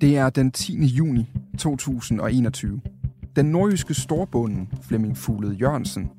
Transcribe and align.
Det 0.00 0.16
er 0.16 0.30
den 0.30 0.50
10. 0.50 0.84
juni 0.84 1.30
2021. 1.58 2.80
Den 3.36 3.46
nordjyske 3.46 3.94
storbunden 3.94 4.68
Flemming 4.82 5.16
Fuglede 5.16 5.54
Jørgensen 5.54 6.10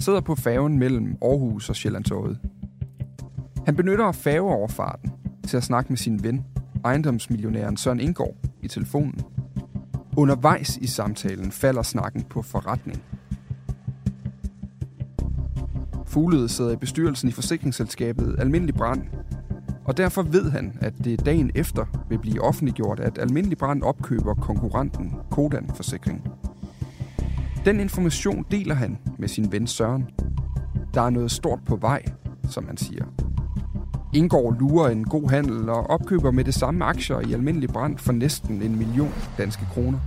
sidder 0.00 0.20
på 0.20 0.34
færgen 0.34 0.78
mellem 0.78 1.16
Aarhus 1.22 1.68
og 1.68 1.76
Sjællandsøjet. 1.76 2.38
Han 3.66 3.76
benytter 3.76 4.12
færgeoverfarten 4.12 5.12
til 5.46 5.56
at 5.56 5.62
snakke 5.62 5.92
med 5.92 5.96
sin 5.96 6.22
ven, 6.22 6.44
ejendomsmillionæren 6.84 7.76
Søren 7.76 8.00
Indgaard, 8.00 8.34
i 8.62 8.68
telefonen. 8.68 9.20
Undervejs 10.16 10.76
i 10.76 10.86
samtalen 10.86 11.52
falder 11.52 11.82
snakken 11.82 12.22
på 12.22 12.42
forretning. 12.42 13.02
Fuglede 16.06 16.48
sidder 16.48 16.72
i 16.72 16.76
bestyrelsen 16.76 17.28
i 17.28 17.32
forsikringsselskabet 17.32 18.36
Almindelig 18.38 18.74
Brand, 18.74 19.02
og 19.84 19.96
derfor 19.96 20.22
ved 20.22 20.50
han, 20.50 20.78
at 20.80 20.94
det 21.04 21.26
dagen 21.26 21.50
efter 21.54 22.06
vil 22.08 22.18
blive 22.18 22.40
offentliggjort, 22.40 23.00
at 23.00 23.18
Almindelig 23.18 23.58
Brand 23.58 23.82
opkøber 23.82 24.34
konkurrenten 24.34 25.12
Kodan 25.30 25.70
Forsikring. 25.74 26.28
Den 27.64 27.80
information 27.80 28.46
deler 28.50 28.74
han 28.74 28.98
med 29.18 29.28
sin 29.28 29.52
ven 29.52 29.66
Søren. 29.66 30.10
Der 30.94 31.02
er 31.02 31.10
noget 31.10 31.30
stort 31.30 31.60
på 31.66 31.76
vej, 31.76 32.02
som 32.50 32.66
han 32.66 32.76
siger. 32.76 33.04
Indgår 34.14 34.56
lurer 34.60 34.88
en 34.88 35.04
god 35.04 35.30
handel 35.30 35.68
og 35.68 35.90
opkøber 35.90 36.30
med 36.30 36.44
det 36.44 36.54
samme 36.54 36.84
aktier 36.84 37.20
i 37.20 37.32
Almindelig 37.32 37.68
Brand 37.68 37.98
for 37.98 38.12
næsten 38.12 38.62
en 38.62 38.78
million 38.78 39.12
danske 39.38 39.64
kroner. 39.64 39.98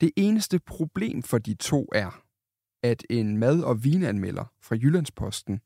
Det 0.00 0.10
eneste 0.16 0.60
problem 0.66 1.22
for 1.22 1.38
de 1.38 1.54
to 1.54 1.88
er, 1.94 2.20
at 2.82 3.02
en 3.10 3.36
mad- 3.36 3.62
og 3.62 3.84
vinanmelder 3.84 4.44
fra 4.62 4.76
Jyllandsposten 4.76 5.60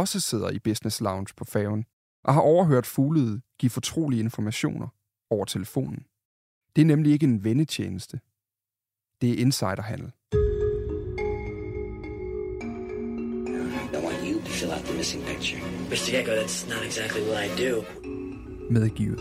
også 0.00 0.20
sidder 0.20 0.50
i 0.50 0.58
Business 0.58 1.00
Lounge 1.00 1.34
på 1.36 1.44
færgen 1.44 1.84
og 2.24 2.34
har 2.34 2.40
overhørt 2.40 2.86
Fuglede 2.86 3.40
give 3.58 3.70
fortrolige 3.70 4.20
informationer 4.20 4.88
over 5.30 5.44
telefonen. 5.44 6.06
Det 6.76 6.82
er 6.82 6.86
nemlig 6.86 7.12
ikke 7.12 7.26
en 7.26 7.44
vendetjeneste. 7.44 8.20
Det 9.20 9.30
er 9.30 9.36
insiderhandel. 9.38 10.12
I 13.92 13.98
want 14.06 14.18
you 14.30 14.40
to 14.40 14.50
fill 14.50 14.72
out 14.72 14.84
the 14.84 14.96
missing 14.96 15.24
picture. 15.24 15.60
Mr. 15.90 16.10
Gecko, 16.10 16.32
that's 16.32 16.68
not 16.68 16.82
exactly 16.86 17.22
what 17.30 17.40
I 17.46 17.48
do. 17.64 17.84
Medgivet. 18.70 19.18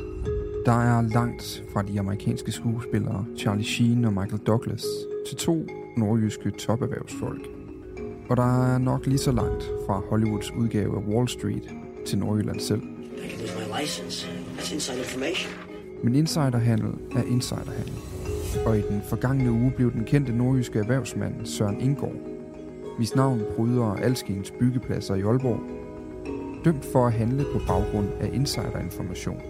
Der 0.66 0.72
er 0.72 1.02
langt 1.02 1.63
fra 1.74 1.81
de 1.84 2.00
amerikanske 2.00 2.52
skuespillere 2.52 3.25
Charlie 3.38 3.66
Sheen 3.66 4.06
og 4.06 4.13
Michael 4.13 4.42
Douglas 4.47 4.84
til 5.28 5.38
to 5.38 5.68
nordjyske 5.97 6.52
toperhvervsfolk. 6.52 7.64
Og 8.30 8.38
der 8.38 8.74
er 8.74 8.78
nok 8.78 9.06
lige 9.06 9.18
så 9.18 9.31
langt 9.31 9.63
fra 9.86 10.02
Hollywoods 10.09 10.52
udgave 10.52 10.97
af 10.97 11.03
Wall 11.08 11.28
Street 11.28 11.69
til 12.06 12.18
Nordjylland 12.18 12.59
selv. 12.59 12.81
Men 16.03 16.16
insiderhandel 16.16 16.94
er 17.16 17.24
insiderhandel. 17.24 17.94
Og 18.66 18.78
i 18.78 18.81
den 18.81 19.02
forgangne 19.09 19.52
uge 19.52 19.72
blev 19.72 19.91
den 19.91 20.03
kendte 20.03 20.34
nordjyske 20.34 20.80
erhvervsmand 20.80 21.46
Søren 21.46 21.81
Indgaard, 21.81 22.16
hvis 22.97 23.16
navn 23.16 23.41
bryder 23.56 23.86
alskens 23.86 24.52
byggepladser 24.59 25.16
i 25.16 25.22
Aalborg, 25.22 25.59
dømt 26.66 26.86
for 26.86 27.07
at 27.07 27.13
handle 27.13 27.46
på 27.53 27.59
baggrund 27.68 28.07
af 28.19 28.30
insiderinformation. 28.34 29.42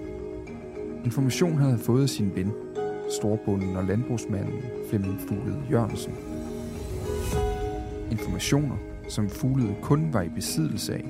Information 1.05 1.57
havde 1.57 1.71
han 1.71 1.79
fået 1.79 2.03
af 2.03 2.09
sin 2.09 2.31
ven, 2.35 2.53
storbunden 3.19 3.75
og 3.75 3.83
landbrugsmanden 3.83 4.61
Flemming 4.89 5.19
Fuglede 5.27 5.63
Jørgensen. 5.71 6.13
Informationer, 8.15 8.75
som 9.09 9.29
Fuglede 9.29 9.75
kun 9.81 10.13
var 10.13 10.21
i 10.21 10.29
besiddelse 10.29 10.93
af, 10.93 11.05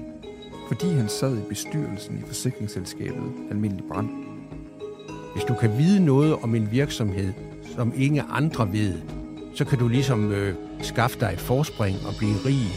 fordi 0.68 0.88
han 0.88 1.10
sad 1.10 1.38
i 1.38 1.42
bestyrelsen 1.50 2.18
i 2.18 2.28
forsikringsselskabet 2.28 3.32
Almindelig 3.52 3.86
Brand. 3.92 4.10
Hvis 5.34 5.44
du 5.44 5.54
kan 5.54 5.78
vide 5.78 6.06
noget 6.06 6.36
om 6.36 6.56
en 6.56 6.72
virksomhed, 6.72 7.34
som 7.76 7.94
ingen 7.96 8.24
andre 8.30 8.74
ved, 8.74 8.94
så 9.54 9.66
kan 9.66 9.80
du 9.80 9.88
ligesom 9.88 10.32
øh, 10.32 10.56
skaffe 10.82 11.20
dig 11.20 11.30
et 11.34 11.40
forspring 11.40 11.98
og 12.08 12.14
blive 12.18 12.36
rig. 12.46 12.68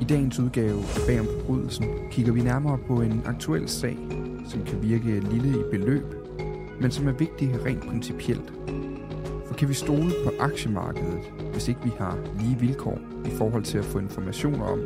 I 0.00 0.04
dagens 0.04 0.38
udgave 0.38 0.78
af 0.78 1.06
Bag 1.06 1.20
om 1.20 1.26
forbrydelsen 1.26 1.86
kigger 2.10 2.32
vi 2.32 2.40
nærmere 2.40 2.78
på 2.78 3.00
en 3.00 3.22
aktuel 3.26 3.68
sag, 3.68 3.96
som 4.48 4.64
kan 4.64 4.82
virke 4.82 5.20
lille 5.20 5.48
i 5.48 5.62
beløb, 5.70 6.04
men 6.80 6.90
som 6.90 7.08
er 7.08 7.12
vigtig 7.12 7.64
rent 7.64 7.88
principielt. 7.88 8.52
For 9.46 9.54
kan 9.54 9.68
vi 9.68 9.74
stole 9.74 10.12
på 10.24 10.32
aktiemarkedet, 10.40 11.32
hvis 11.60 11.68
ikke 11.68 11.84
vi 11.84 11.92
har 11.98 12.18
lige 12.38 12.58
vilkår 12.58 12.98
i 13.24 13.30
forhold 13.30 13.64
til 13.64 13.78
at 13.78 13.84
få 13.84 13.98
informationer 13.98 14.64
om, 14.64 14.80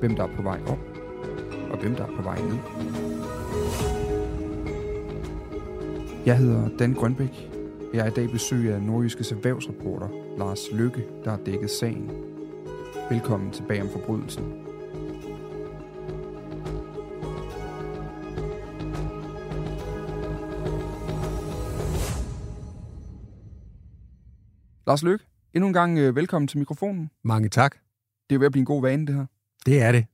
hvem 0.00 0.16
der 0.16 0.22
er 0.22 0.36
på 0.36 0.42
vej 0.42 0.60
op, 0.66 0.78
og 1.70 1.78
hvem 1.78 1.94
der 1.94 2.02
er 2.02 2.16
på 2.16 2.22
vej 2.22 2.38
ned? 2.40 2.58
Jeg 6.26 6.38
hedder 6.38 6.68
Dan 6.78 6.94
Grønbæk. 6.94 7.50
Jeg 7.94 8.06
er 8.06 8.10
i 8.10 8.14
dag 8.14 8.30
besøg 8.30 8.72
af 8.72 8.82
nordjyske 8.82 9.24
erhvervsreporter 9.30 10.08
Lars 10.38 10.72
Lykke, 10.72 11.04
der 11.24 11.30
har 11.30 11.40
dækket 11.46 11.70
sagen. 11.70 12.10
Velkommen 13.10 13.50
tilbage 13.50 13.82
om 13.82 13.88
forbrydelsen. 13.88 14.62
Lars 24.86 25.02
Lykke, 25.02 25.24
endnu 25.56 25.66
en 25.66 25.72
gang 25.72 25.98
øh, 25.98 26.16
velkommen 26.16 26.48
til 26.48 26.58
mikrofonen. 26.58 27.10
Mange 27.22 27.48
tak. 27.48 27.76
Det 28.30 28.34
er 28.34 28.38
ved 28.38 28.46
at 28.46 28.52
blive 28.52 28.60
en 28.60 28.66
god 28.66 28.82
vane, 28.82 29.06
det 29.06 29.14
her. 29.14 29.26
Det 29.66 29.82
er 29.82 29.92
det. 29.92 30.06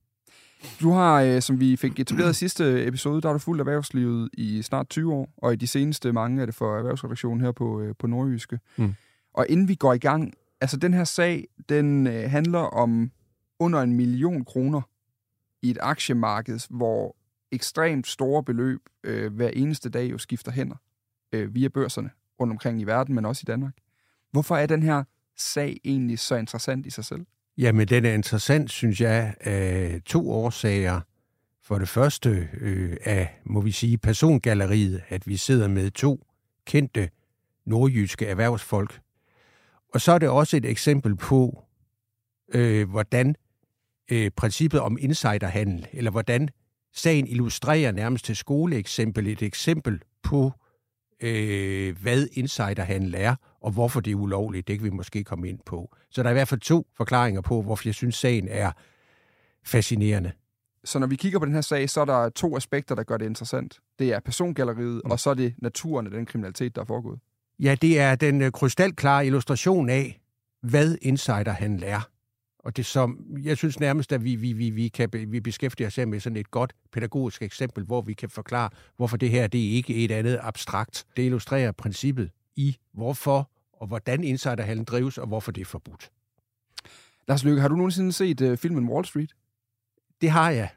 Du 0.81 0.91
har, 0.91 1.23
øh, 1.23 1.43
som 1.43 1.61
vi 1.61 1.77
fik 1.77 2.01
etableret 2.01 2.31
i 2.31 2.35
sidste 2.35 2.87
episode, 2.87 3.21
der 3.23 3.29
har 3.29 3.33
du 3.33 3.39
fulgt 3.39 3.61
erhvervslivet 3.61 4.31
i 4.33 4.63
snart 4.63 4.89
20 4.89 5.13
år, 5.13 5.29
og 5.37 5.53
i 5.53 5.57
de 5.57 5.67
seneste 5.67 6.13
mange 6.13 6.43
er 6.43 6.47
det 6.47 6.55
for 6.55 6.79
erhvervsredaktionen 6.79 7.41
her 7.41 7.53
på, 7.53 7.81
øh, 7.81 7.95
på 7.99 8.07
Nordjyske. 8.07 8.61
Mm. 8.77 8.95
Og 9.35 9.47
inden 9.49 9.69
vi 9.69 9.75
går 9.75 9.93
i 9.93 9.99
gang, 9.99 10.35
altså 10.61 10.77
den 10.77 10.95
her 10.95 11.05
sag, 11.05 11.47
den 11.69 12.07
øh, 12.07 12.31
handler 12.31 12.59
om 12.59 13.11
under 13.59 13.81
en 13.81 13.97
million 13.97 14.45
kroner 14.45 14.81
i 15.63 15.71
et 15.71 15.79
aktiemarked, 15.81 16.61
hvor 16.71 17.17
ekstremt 17.53 18.07
store 18.07 18.45
beløb 18.45 18.81
øh, 19.05 19.35
hver 19.35 19.49
eneste 19.49 19.91
dag 19.91 20.11
jo 20.11 20.19
skifter 20.19 20.53
hænder 20.53 20.77
øh, 21.33 21.55
via 21.55 21.69
børserne 21.69 22.11
rundt 22.41 22.51
omkring 22.51 22.81
i 22.81 22.85
verden, 22.85 23.15
men 23.15 23.25
også 23.25 23.41
i 23.45 23.49
Danmark. 23.51 23.75
Hvorfor 24.33 24.57
er 24.57 24.67
den 24.67 24.83
her 24.83 25.05
sag 25.37 25.81
egentlig 25.85 26.19
så 26.19 26.35
interessant 26.35 26.87
i 26.87 26.91
sig 26.91 27.05
selv? 27.05 27.27
Jamen, 27.59 27.89
den 27.89 28.05
er 28.05 28.13
interessant, 28.13 28.71
synes 28.71 29.01
jeg, 29.01 29.35
af 29.41 30.01
to 30.07 30.31
årsager. 30.31 31.01
For 31.63 31.79
det 31.79 31.89
første 31.89 32.49
øh, 32.61 32.97
af, 33.05 33.41
må 33.45 33.61
vi 33.61 33.71
sige, 33.71 33.99
persongalleriet, 33.99 35.03
at 35.09 35.27
vi 35.27 35.37
sidder 35.37 35.69
med 35.69 35.91
to 35.91 36.27
kendte 36.67 37.11
nordjyske 37.65 38.27
erhvervsfolk. 38.27 39.01
Og 39.95 40.01
så 40.01 40.13
er 40.13 40.19
det 40.19 40.29
også 40.29 40.57
et 40.57 40.65
eksempel 40.65 41.17
på, 41.17 41.65
øh, 42.55 42.91
hvordan 42.91 43.37
øh, 44.11 44.31
princippet 44.31 44.81
om 44.81 44.99
insiderhandel, 45.01 45.87
eller 45.93 46.11
hvordan 46.11 46.49
sagen 46.93 47.27
illustrerer 47.27 47.93
nærmest 47.93 48.25
til 48.25 48.37
skoleeksempel 48.37 49.27
et 49.27 49.43
eksempel 49.43 50.03
på, 50.23 50.53
øh, 51.21 51.97
hvad 52.03 52.27
insiderhandel 52.33 53.15
er, 53.17 53.35
og 53.63 53.73
hvorfor 53.73 54.01
det 54.01 54.11
er 54.11 54.15
ulovligt. 54.15 54.69
Det 54.69 54.79
kan 54.79 54.85
vi 54.85 54.91
måske 54.91 55.25
komme 55.25 55.49
ind 55.49 55.59
på. 55.67 55.97
Så 56.11 56.23
der 56.23 56.29
er 56.29 56.33
i 56.33 56.35
hvert 56.35 56.49
fald 56.49 56.61
to 56.61 56.87
forklaringer 56.97 57.41
på, 57.41 57.63
hvorfor 57.63 57.89
jeg 57.89 57.95
synes, 57.95 58.15
sagen 58.15 58.49
er 58.49 58.73
fascinerende. 59.65 60.33
Så 60.85 60.99
når 60.99 61.07
vi 61.07 61.17
kigger 61.17 61.39
på 61.39 61.45
den 61.45 61.55
her 61.55 61.61
sag, 61.61 61.91
så 61.91 62.01
er 62.01 62.05
der 62.05 62.29
to 62.29 62.57
aspekter, 62.57 62.95
der 62.95 63.03
gør 63.03 63.17
det 63.17 63.27
interessant. 63.27 63.81
Det 63.99 64.13
er 64.13 64.21
persongalleriet, 64.21 65.01
mm. 65.05 65.11
og 65.11 65.21
så 65.21 65.31
er 65.31 65.35
det 65.35 65.55
naturen 65.59 66.07
af 66.07 66.13
den 66.13 66.27
kriminalitet, 66.27 66.75
der 66.75 66.81
er 66.81 66.87
foregået. 66.87 67.21
Ja, 67.59 67.75
det 67.83 68.01
er 68.01 68.15
den 68.15 68.43
øh, 68.43 68.53
krystalklare 68.53 69.27
illustration 69.27 69.89
af, 69.89 70.21
hvad 70.63 70.97
insiderhandel 71.03 71.83
er. 71.87 72.09
Og 72.59 72.77
det 72.77 72.87
som, 72.87 73.19
jeg 73.43 73.57
synes 73.57 73.81
nærmest, 73.81 74.13
at 74.13 74.25
vi, 74.25 74.35
vi, 74.35 74.53
vi, 74.53 74.71
vi, 74.71 74.89
kan, 74.89 75.09
vi 75.13 75.41
beskæftiger 75.41 75.87
os 75.87 75.99
med 76.07 76.21
sådan 76.21 76.37
et 76.37 76.51
godt 76.51 76.73
pædagogisk 76.93 77.43
eksempel, 77.43 77.85
hvor 77.85 78.01
vi 78.01 78.15
kan 78.15 78.31
forklare, 78.31 78.71
hvorfor 78.97 79.17
det 79.17 79.31
her 79.31 79.47
det 79.47 79.67
er 79.67 79.71
ikke 79.71 79.95
et 79.95 80.11
andet 80.11 80.39
abstrakt. 80.43 81.05
Det 81.17 81.23
illustrerer 81.23 81.73
princippet 81.73 82.31
i, 82.57 82.77
hvorfor 82.93 83.51
og 83.73 83.87
hvordan 83.87 84.25
insiderhandlen 84.25 84.85
drives, 84.85 85.19
og 85.19 85.27
hvorfor 85.27 85.53
det 85.53 85.61
er 85.61 85.65
forbudt. 85.65 86.11
Lars 87.29 87.45
Lykke, 87.45 87.61
har 87.61 87.69
du 87.69 87.77
nogensinde 87.77 88.13
set 88.13 88.41
uh, 88.41 88.59
filmen 88.59 88.89
Wall 88.89 89.05
Street? 89.05 89.35
Det 90.21 90.31
har 90.31 90.51
jeg, 90.51 90.69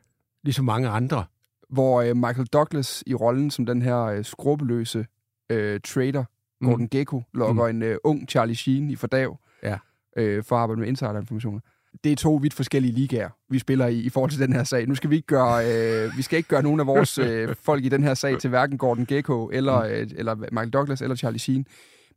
ligesom 0.44 0.66
mange 0.66 0.90
andre. 0.90 1.26
Hvor 1.70 2.04
uh, 2.04 2.18
Michael 2.18 2.48
Douglas 2.48 3.04
i 3.08 3.14
rollen 3.14 3.52
som 3.52 3.66
den 3.66 3.82
her 3.82 4.18
uh, 4.18 4.26
skrubeløse 4.26 5.00
uh, 5.00 5.58
trader, 5.84 6.24
mm. 6.62 6.68
Gordon 6.68 6.90
Gekko, 6.90 7.24
lokker 7.34 7.72
mm. 7.72 7.82
en 7.82 7.92
uh, 7.92 7.98
ung 8.04 8.30
Charlie 8.30 8.56
Sheen 8.56 8.90
i 8.90 8.96
fordav 8.96 9.40
ja. 9.64 9.74
uh, 9.74 10.44
for 10.44 10.56
at 10.56 10.62
arbejde 10.62 10.80
med 10.80 10.88
insiderinformationer 10.88 11.60
det 12.04 12.12
er 12.12 12.16
to 12.16 12.36
vidt 12.36 12.54
forskellige 12.54 12.92
ligaer, 12.92 13.30
vi 13.50 13.60
spiller 13.60 13.88
i, 13.88 14.00
i 14.00 14.10
forhold 14.10 14.32
til 14.32 14.40
den 14.40 14.54
her 14.54 14.64
sag. 14.64 14.88
Nu 14.88 14.96
skal 14.96 15.10
vi 15.10 15.16
ikke 15.16 15.28
gøre, 15.28 15.66
øh, 15.66 16.18
vi 16.18 16.22
skal 16.22 16.38
ikke 16.38 16.50
gøre 16.50 16.64
nogen 16.64 16.80
af 16.80 16.88
vores 16.88 17.18
øh, 17.18 17.56
folk 17.62 17.86
i 17.86 17.90
den 17.90 18.04
her 18.04 18.14
sag 18.14 18.40
til 18.40 18.50
hverken 18.50 18.78
Gordon 18.78 19.06
Gekko, 19.06 19.50
eller, 19.54 19.84
mm. 19.84 19.90
øh, 19.90 20.08
eller 20.16 20.36
Michael 20.36 20.70
Douglas, 20.70 21.02
eller 21.02 21.16
Charlie 21.16 21.40
Sheen. 21.40 21.66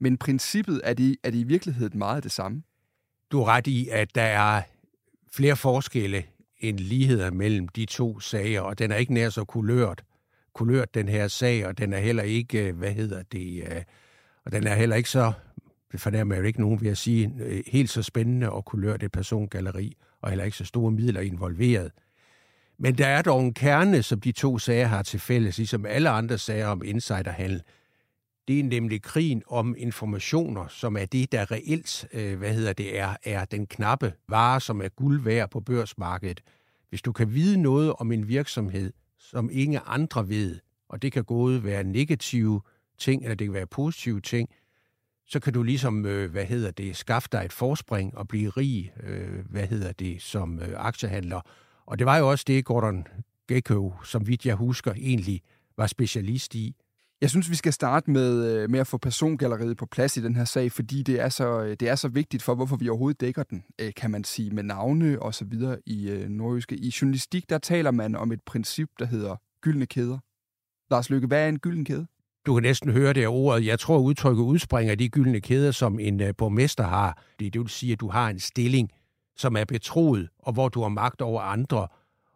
Men 0.00 0.16
princippet 0.16 0.80
er 0.84 0.94
det, 0.94 1.16
er 1.24 1.30
det 1.30 1.38
i 1.38 1.42
virkeligheden 1.42 1.98
meget 1.98 2.24
det 2.24 2.32
samme. 2.32 2.62
Du 3.32 3.38
har 3.38 3.46
ret 3.56 3.66
i, 3.66 3.88
at 3.92 4.14
der 4.14 4.22
er 4.22 4.62
flere 5.32 5.56
forskelle 5.56 6.24
end 6.60 6.78
ligheder 6.78 7.30
mellem 7.30 7.68
de 7.68 7.84
to 7.84 8.20
sager, 8.20 8.60
og 8.60 8.78
den 8.78 8.92
er 8.92 8.96
ikke 8.96 9.14
nær 9.14 9.28
så 9.28 9.44
kulørt, 9.44 10.04
kulørt 10.54 10.94
den 10.94 11.08
her 11.08 11.28
sag, 11.28 11.66
og 11.66 11.78
den 11.78 11.92
er 11.92 11.98
heller 11.98 12.22
ikke, 12.22 12.72
hvad 12.72 12.92
hedder 12.92 13.22
det, 13.22 13.62
øh, 13.62 13.82
og 14.44 14.52
den 14.52 14.66
er 14.66 14.74
heller 14.74 14.96
ikke 14.96 15.10
så 15.10 15.32
fornærmer 15.96 16.34
jeg 16.34 16.42
jo 16.42 16.46
ikke 16.46 16.60
nogen, 16.60 16.80
vil 16.80 16.86
jeg 16.86 16.96
sige, 16.96 17.32
øh, 17.40 17.62
helt 17.66 17.90
så 17.90 18.02
spændende 18.02 18.50
og 18.50 18.64
kulørt 18.64 19.02
et 19.02 19.12
persongalleri, 19.12 19.96
og 20.22 20.28
heller 20.30 20.44
ikke 20.44 20.56
så 20.56 20.64
store 20.64 20.90
midler 20.90 21.20
involveret. 21.20 21.92
Men 22.78 22.98
der 22.98 23.06
er 23.06 23.22
dog 23.22 23.40
en 23.40 23.54
kerne, 23.54 24.02
som 24.02 24.20
de 24.20 24.32
to 24.32 24.58
sager 24.58 24.86
har 24.86 25.02
til 25.02 25.20
fælles, 25.20 25.58
ligesom 25.58 25.86
alle 25.86 26.08
andre 26.08 26.38
sager 26.38 26.66
om 26.66 26.82
insiderhandel. 26.84 27.62
Det 28.48 28.60
er 28.60 28.64
nemlig 28.64 29.02
krigen 29.02 29.42
om 29.46 29.74
informationer, 29.78 30.68
som 30.68 30.96
er 30.96 31.04
det, 31.04 31.32
der 31.32 31.50
reelt, 31.50 32.08
øh, 32.12 32.38
hvad 32.38 32.54
hedder 32.54 32.72
det, 32.72 32.98
er, 32.98 33.16
er 33.24 33.44
den 33.44 33.66
knappe 33.66 34.12
vare, 34.28 34.60
som 34.60 34.82
er 34.82 34.88
guld 34.88 35.22
værd 35.22 35.50
på 35.50 35.60
børsmarkedet. 35.60 36.40
Hvis 36.88 37.02
du 37.02 37.12
kan 37.12 37.34
vide 37.34 37.62
noget 37.62 37.92
om 37.98 38.12
en 38.12 38.28
virksomhed, 38.28 38.92
som 39.18 39.50
ingen 39.52 39.80
andre 39.86 40.28
ved, 40.28 40.58
og 40.88 41.02
det 41.02 41.12
kan 41.12 41.24
både 41.24 41.64
være 41.64 41.84
negative 41.84 42.60
ting, 42.98 43.22
eller 43.22 43.34
det 43.34 43.46
kan 43.46 43.54
være 43.54 43.66
positive 43.66 44.20
ting, 44.20 44.48
så 45.28 45.40
kan 45.40 45.52
du 45.52 45.62
ligesom, 45.62 46.06
øh, 46.06 46.30
hvad 46.30 46.44
hedder 46.44 46.70
det, 46.70 46.96
skaffe 46.96 47.28
dig 47.32 47.42
et 47.44 47.52
forspring 47.52 48.16
og 48.16 48.28
blive 48.28 48.50
rig, 48.50 48.92
øh, 49.02 49.44
hvad 49.50 49.66
hedder 49.66 49.92
det, 49.92 50.22
som 50.22 50.58
øh, 50.58 50.68
aktiehandler. 50.76 51.40
Og 51.86 51.98
det 51.98 52.06
var 52.06 52.16
jo 52.16 52.30
også 52.30 52.44
det, 52.46 52.64
Gordon 52.64 53.06
Gekko, 53.48 53.94
som 54.04 54.26
vidt 54.26 54.46
jeg 54.46 54.54
husker, 54.54 54.92
egentlig 54.92 55.42
var 55.76 55.86
specialist 55.86 56.54
i. 56.54 56.76
Jeg 57.20 57.30
synes, 57.30 57.50
vi 57.50 57.54
skal 57.54 57.72
starte 57.72 58.10
med, 58.10 58.54
øh, 58.54 58.70
med 58.70 58.80
at 58.80 58.86
få 58.86 58.98
persongalleriet 58.98 59.76
på 59.76 59.86
plads 59.86 60.16
i 60.16 60.22
den 60.22 60.36
her 60.36 60.44
sag, 60.44 60.72
fordi 60.72 61.02
det 61.02 61.20
er, 61.20 61.28
så, 61.28 61.62
øh, 61.62 61.76
det 61.80 61.88
er 61.88 61.94
så 61.94 62.08
vigtigt 62.08 62.42
for, 62.42 62.54
hvorfor 62.54 62.76
vi 62.76 62.88
overhovedet 62.88 63.20
dækker 63.20 63.42
den, 63.42 63.64
øh, 63.78 63.92
kan 63.96 64.10
man 64.10 64.24
sige, 64.24 64.50
med 64.50 64.62
navne 64.62 65.22
og 65.22 65.34
så 65.34 65.44
videre 65.44 65.78
i 65.86 66.24
nordjyske. 66.28 66.76
I 66.76 66.94
journalistik, 67.02 67.50
der 67.50 67.58
taler 67.58 67.90
man 67.90 68.14
om 68.14 68.32
et 68.32 68.42
princip, 68.42 68.88
der 68.98 69.04
hedder 69.04 69.36
gyldne 69.60 69.86
kæder. 69.86 70.18
Lars 70.90 71.10
Lykke, 71.10 71.26
hvad 71.26 71.44
er 71.44 71.48
en 71.48 71.58
gylden 71.58 71.84
kæde? 71.84 72.06
Du 72.46 72.54
kan 72.54 72.62
næsten 72.62 72.92
høre 72.92 73.12
det 73.12 73.26
ordet. 73.26 73.66
Jeg 73.66 73.78
tror, 73.78 73.98
udtrykket 73.98 74.42
udspringer 74.42 74.94
de 74.94 75.08
gyldne 75.08 75.40
kæder, 75.40 75.70
som 75.70 75.98
en 75.98 76.20
uh, 76.20 76.28
borgmester 76.38 76.84
har. 76.84 77.22
Det, 77.38 77.52
det 77.52 77.60
vil 77.60 77.68
sige, 77.68 77.92
at 77.92 78.00
du 78.00 78.08
har 78.08 78.30
en 78.30 78.38
stilling, 78.38 78.90
som 79.36 79.56
er 79.56 79.64
betroet, 79.64 80.28
og 80.38 80.52
hvor 80.52 80.68
du 80.68 80.82
har 80.82 80.88
magt 80.88 81.20
over 81.20 81.40
andre, 81.40 81.88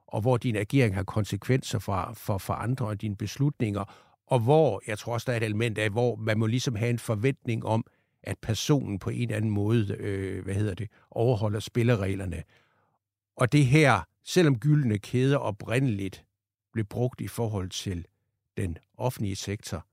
og 0.06 0.20
hvor 0.20 0.36
din 0.36 0.56
agering 0.56 0.94
har 0.94 1.02
konsekvenser 1.02 1.78
for, 1.78 2.12
for, 2.14 2.38
for 2.38 2.54
andre 2.54 2.86
og 2.86 3.00
dine 3.00 3.16
beslutninger, 3.16 3.84
og 4.26 4.40
hvor, 4.40 4.82
jeg 4.86 4.98
tror 4.98 5.12
også, 5.12 5.24
der 5.24 5.32
er 5.32 5.36
et 5.36 5.42
element 5.42 5.78
af, 5.78 5.90
hvor 5.90 6.16
man 6.16 6.38
må 6.38 6.46
ligesom 6.46 6.74
have 6.74 6.90
en 6.90 6.98
forventning 6.98 7.66
om, 7.66 7.84
at 8.22 8.38
personen 8.38 8.98
på 8.98 9.10
en 9.10 9.22
eller 9.22 9.36
anden 9.36 9.50
måde, 9.50 9.96
øh, 9.98 10.44
hvad 10.44 10.54
hedder 10.54 10.74
det, 10.74 10.88
overholder 11.10 11.60
spillereglerne. 11.60 12.42
Og 13.36 13.52
det 13.52 13.66
her, 13.66 14.00
selvom 14.24 14.58
gyldne 14.58 14.98
kæder 14.98 15.36
oprindeligt 15.36 16.24
blev 16.72 16.84
brugt 16.84 17.20
i 17.20 17.28
forhold 17.28 17.70
til 17.70 18.06
den 18.56 18.78
offentlige 18.96 19.36
sektor, 19.36 19.86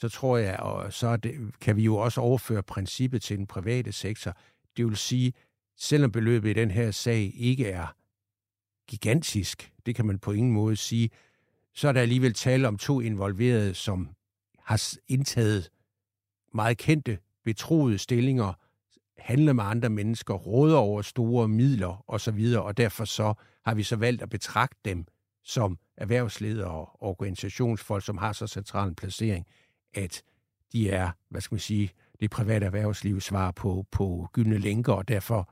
så 0.00 0.08
tror 0.08 0.36
jeg, 0.36 0.56
og 0.60 0.92
så 0.92 1.16
det, 1.16 1.60
kan 1.60 1.76
vi 1.76 1.84
jo 1.84 1.96
også 1.96 2.20
overføre 2.20 2.62
princippet 2.62 3.22
til 3.22 3.38
den 3.38 3.46
private 3.46 3.92
sektor. 3.92 4.36
Det 4.76 4.86
vil 4.86 4.96
sige, 4.96 5.32
selvom 5.76 6.12
beløbet 6.12 6.50
i 6.50 6.52
den 6.52 6.70
her 6.70 6.90
sag 6.90 7.32
ikke 7.34 7.68
er 7.68 7.86
gigantisk, 8.88 9.72
det 9.86 9.94
kan 9.94 10.06
man 10.06 10.18
på 10.18 10.32
ingen 10.32 10.52
måde 10.52 10.76
sige, 10.76 11.10
så 11.74 11.88
er 11.88 11.92
der 11.92 12.00
alligevel 12.00 12.34
tale 12.34 12.68
om 12.68 12.78
to 12.78 13.00
involverede, 13.00 13.74
som 13.74 14.08
har 14.58 14.92
indtaget 15.08 15.70
meget 16.54 16.78
kendte, 16.78 17.18
betroede 17.44 17.98
stillinger, 17.98 18.52
handler 19.18 19.52
med 19.52 19.64
andre 19.64 19.90
mennesker, 19.90 20.34
råder 20.34 20.76
over 20.76 21.02
store 21.02 21.48
midler 21.48 22.04
osv., 22.08 22.54
og 22.56 22.76
derfor 22.76 23.04
så 23.04 23.34
har 23.64 23.74
vi 23.74 23.82
så 23.82 23.96
valgt 23.96 24.22
at 24.22 24.30
betragte 24.30 24.78
dem 24.84 25.06
som 25.44 25.78
erhvervsledere 25.96 26.70
og 26.70 27.02
organisationsfolk, 27.02 28.04
som 28.04 28.18
har 28.18 28.32
så 28.32 28.46
central 28.46 28.88
en 28.88 28.94
placering 28.94 29.46
at 29.94 30.22
de 30.72 30.90
er, 30.90 31.10
hvad 31.28 31.40
skal 31.40 31.54
man 31.54 31.60
sige, 31.60 31.90
det 32.20 32.30
private 32.30 32.66
erhvervsliv 32.66 33.20
svar 33.20 33.50
på, 33.50 33.86
på 33.90 34.28
gyldne 34.32 34.58
lænker, 34.58 34.92
og 34.92 35.08
derfor 35.08 35.50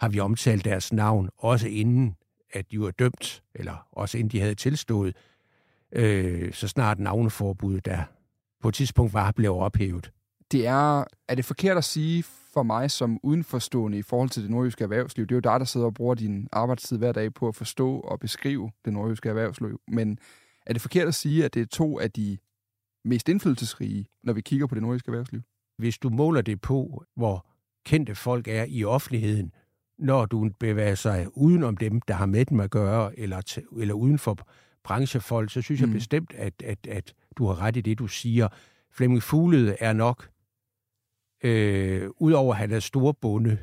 har 0.00 0.08
vi 0.08 0.20
omtalt 0.20 0.64
deres 0.64 0.92
navn, 0.92 1.30
også 1.38 1.68
inden 1.68 2.16
at 2.52 2.70
de 2.70 2.80
var 2.80 2.90
dømt, 2.90 3.42
eller 3.54 3.88
også 3.92 4.18
inden 4.18 4.30
de 4.30 4.40
havde 4.40 4.54
tilstået, 4.54 5.16
øh, 5.92 6.52
så 6.52 6.68
snart 6.68 6.98
navneforbuddet, 6.98 7.84
der 7.84 8.02
på 8.60 8.68
et 8.68 8.74
tidspunkt 8.74 9.14
var 9.14 9.32
blevet 9.32 9.58
ophævet. 9.58 10.12
Det 10.52 10.66
er, 10.66 11.04
er 11.28 11.34
det 11.34 11.44
forkert 11.44 11.76
at 11.76 11.84
sige 11.84 12.22
for 12.54 12.62
mig 12.62 12.90
som 12.90 13.20
udenforstående 13.22 13.98
i 13.98 14.02
forhold 14.02 14.30
til 14.30 14.42
det 14.42 14.50
nordjyske 14.50 14.84
erhvervsliv? 14.84 15.26
Det 15.26 15.32
er 15.32 15.36
jo 15.36 15.40
dig, 15.40 15.60
der 15.60 15.66
sidder 15.66 15.86
og 15.86 15.94
bruger 15.94 16.14
din 16.14 16.48
arbejdstid 16.52 16.98
hver 16.98 17.12
dag 17.12 17.34
på 17.34 17.48
at 17.48 17.54
forstå 17.54 18.00
og 18.00 18.20
beskrive 18.20 18.70
det 18.84 18.92
nordjyske 18.92 19.28
erhvervsliv. 19.28 19.80
Men 19.88 20.18
er 20.66 20.72
det 20.72 20.82
forkert 20.82 21.08
at 21.08 21.14
sige, 21.14 21.44
at 21.44 21.54
det 21.54 21.62
er 21.62 21.66
to 21.66 21.98
af 21.98 22.10
de 22.10 22.38
mest 23.04 23.28
indflydelsesrige, 23.28 24.06
når 24.22 24.32
vi 24.32 24.40
kigger 24.40 24.66
på 24.66 24.74
det 24.74 24.82
nordiske 24.82 25.08
erhvervsliv? 25.08 25.40
Hvis 25.78 25.98
du 25.98 26.08
måler 26.08 26.42
det 26.42 26.60
på, 26.60 27.04
hvor 27.16 27.46
kendte 27.86 28.14
folk 28.14 28.48
er 28.48 28.64
i 28.68 28.84
offentligheden, 28.84 29.52
når 29.98 30.26
du 30.26 30.50
bevæger 30.60 30.94
sig 30.94 31.26
udenom 31.38 31.76
dem, 31.76 32.00
der 32.00 32.14
har 32.14 32.26
med 32.26 32.44
dem 32.44 32.60
at 32.60 32.70
gøre, 32.70 33.18
eller, 33.18 33.58
eller 33.78 33.94
uden 33.94 34.18
for 34.18 34.38
branchefolk, 34.84 35.50
så 35.50 35.62
synes 35.62 35.80
mm. 35.80 35.86
jeg 35.86 35.94
bestemt, 35.94 36.34
at, 36.34 36.62
at, 36.64 36.86
at 36.86 37.14
du 37.36 37.46
har 37.46 37.60
ret 37.60 37.76
i 37.76 37.80
det, 37.80 37.98
du 37.98 38.06
siger. 38.06 38.48
Flemming 38.92 39.22
Fuglede 39.22 39.76
er 39.80 39.92
nok, 39.92 40.28
øh, 41.44 42.10
udover 42.16 42.54
at 42.54 42.58
han 42.58 42.70
er 42.70 42.80
storbunde, 42.80 43.58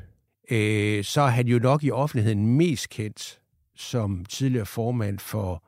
øh, 0.50 1.04
så 1.04 1.20
er 1.20 1.28
han 1.28 1.46
jo 1.46 1.58
nok 1.58 1.84
i 1.84 1.90
offentligheden 1.90 2.56
mest 2.56 2.88
kendt 2.88 3.40
som 3.74 4.24
tidligere 4.24 4.66
formand 4.66 5.18
for 5.18 5.64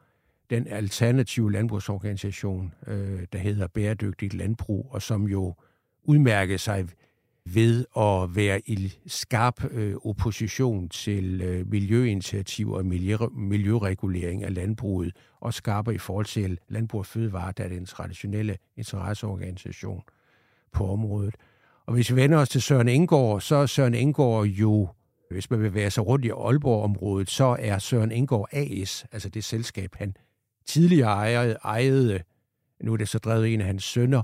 den 0.51 0.67
alternative 0.69 1.53
landbrugsorganisation, 1.53 2.75
øh, 2.87 3.27
der 3.33 3.39
hedder 3.39 3.67
Bæredygtigt 3.67 4.35
Landbrug, 4.35 4.89
og 4.91 5.03
som 5.03 5.29
jo 5.29 5.55
udmærker 6.03 6.57
sig 6.57 6.89
ved 7.47 7.85
at 7.97 8.37
være 8.37 8.61
i 8.67 8.93
skarp 9.07 9.65
øh, 9.71 9.95
opposition 10.05 10.89
til 10.89 11.41
øh, 11.41 11.71
miljøinitiativer 11.71 12.77
og 12.77 12.87
miljø, 12.87 13.17
miljøregulering 13.33 14.45
af 14.45 14.55
landbruget, 14.55 15.17
og 15.41 15.55
skarper 15.55 15.93
i 15.93 15.99
forhold 15.99 16.27
til 16.27 16.59
Landbrug 16.69 16.99
og 16.99 17.07
Fødevare, 17.07 17.53
der 17.57 17.65
er 17.65 17.69
den 17.69 17.87
traditionelle 17.87 18.57
interesseorganisation 18.77 20.03
på 20.73 20.89
området. 20.89 21.35
Og 21.87 21.95
hvis 21.95 22.11
vi 22.11 22.17
vender 22.17 22.39
os 22.39 22.49
til 22.49 22.63
Søren 22.63 22.89
Engård, 22.89 23.41
så 23.41 23.57
er 23.57 23.67
Søren 23.67 23.95
Engård 23.95 24.47
jo 24.47 24.89
hvis 25.31 25.51
man 25.51 25.63
vil 25.63 25.75
være 25.75 25.91
så 25.91 26.01
rundt 26.01 26.25
i 26.25 26.31
Aalborg-området, 26.31 27.31
så 27.31 27.57
er 27.59 27.79
Søren 27.79 28.13
Engård 28.13 28.49
AS, 28.53 29.07
altså 29.13 29.29
det 29.29 29.45
selskab, 29.45 29.95
han 29.95 30.17
tidligere 30.67 31.09
ejede, 31.09 31.57
ejede 31.65 32.21
nu 32.85 32.93
er 32.93 32.97
det 32.97 33.09
så 33.09 33.19
drevet 33.19 33.55
en 33.55 33.61
af 33.61 33.67
hans 33.67 33.85
sønner, 33.85 34.23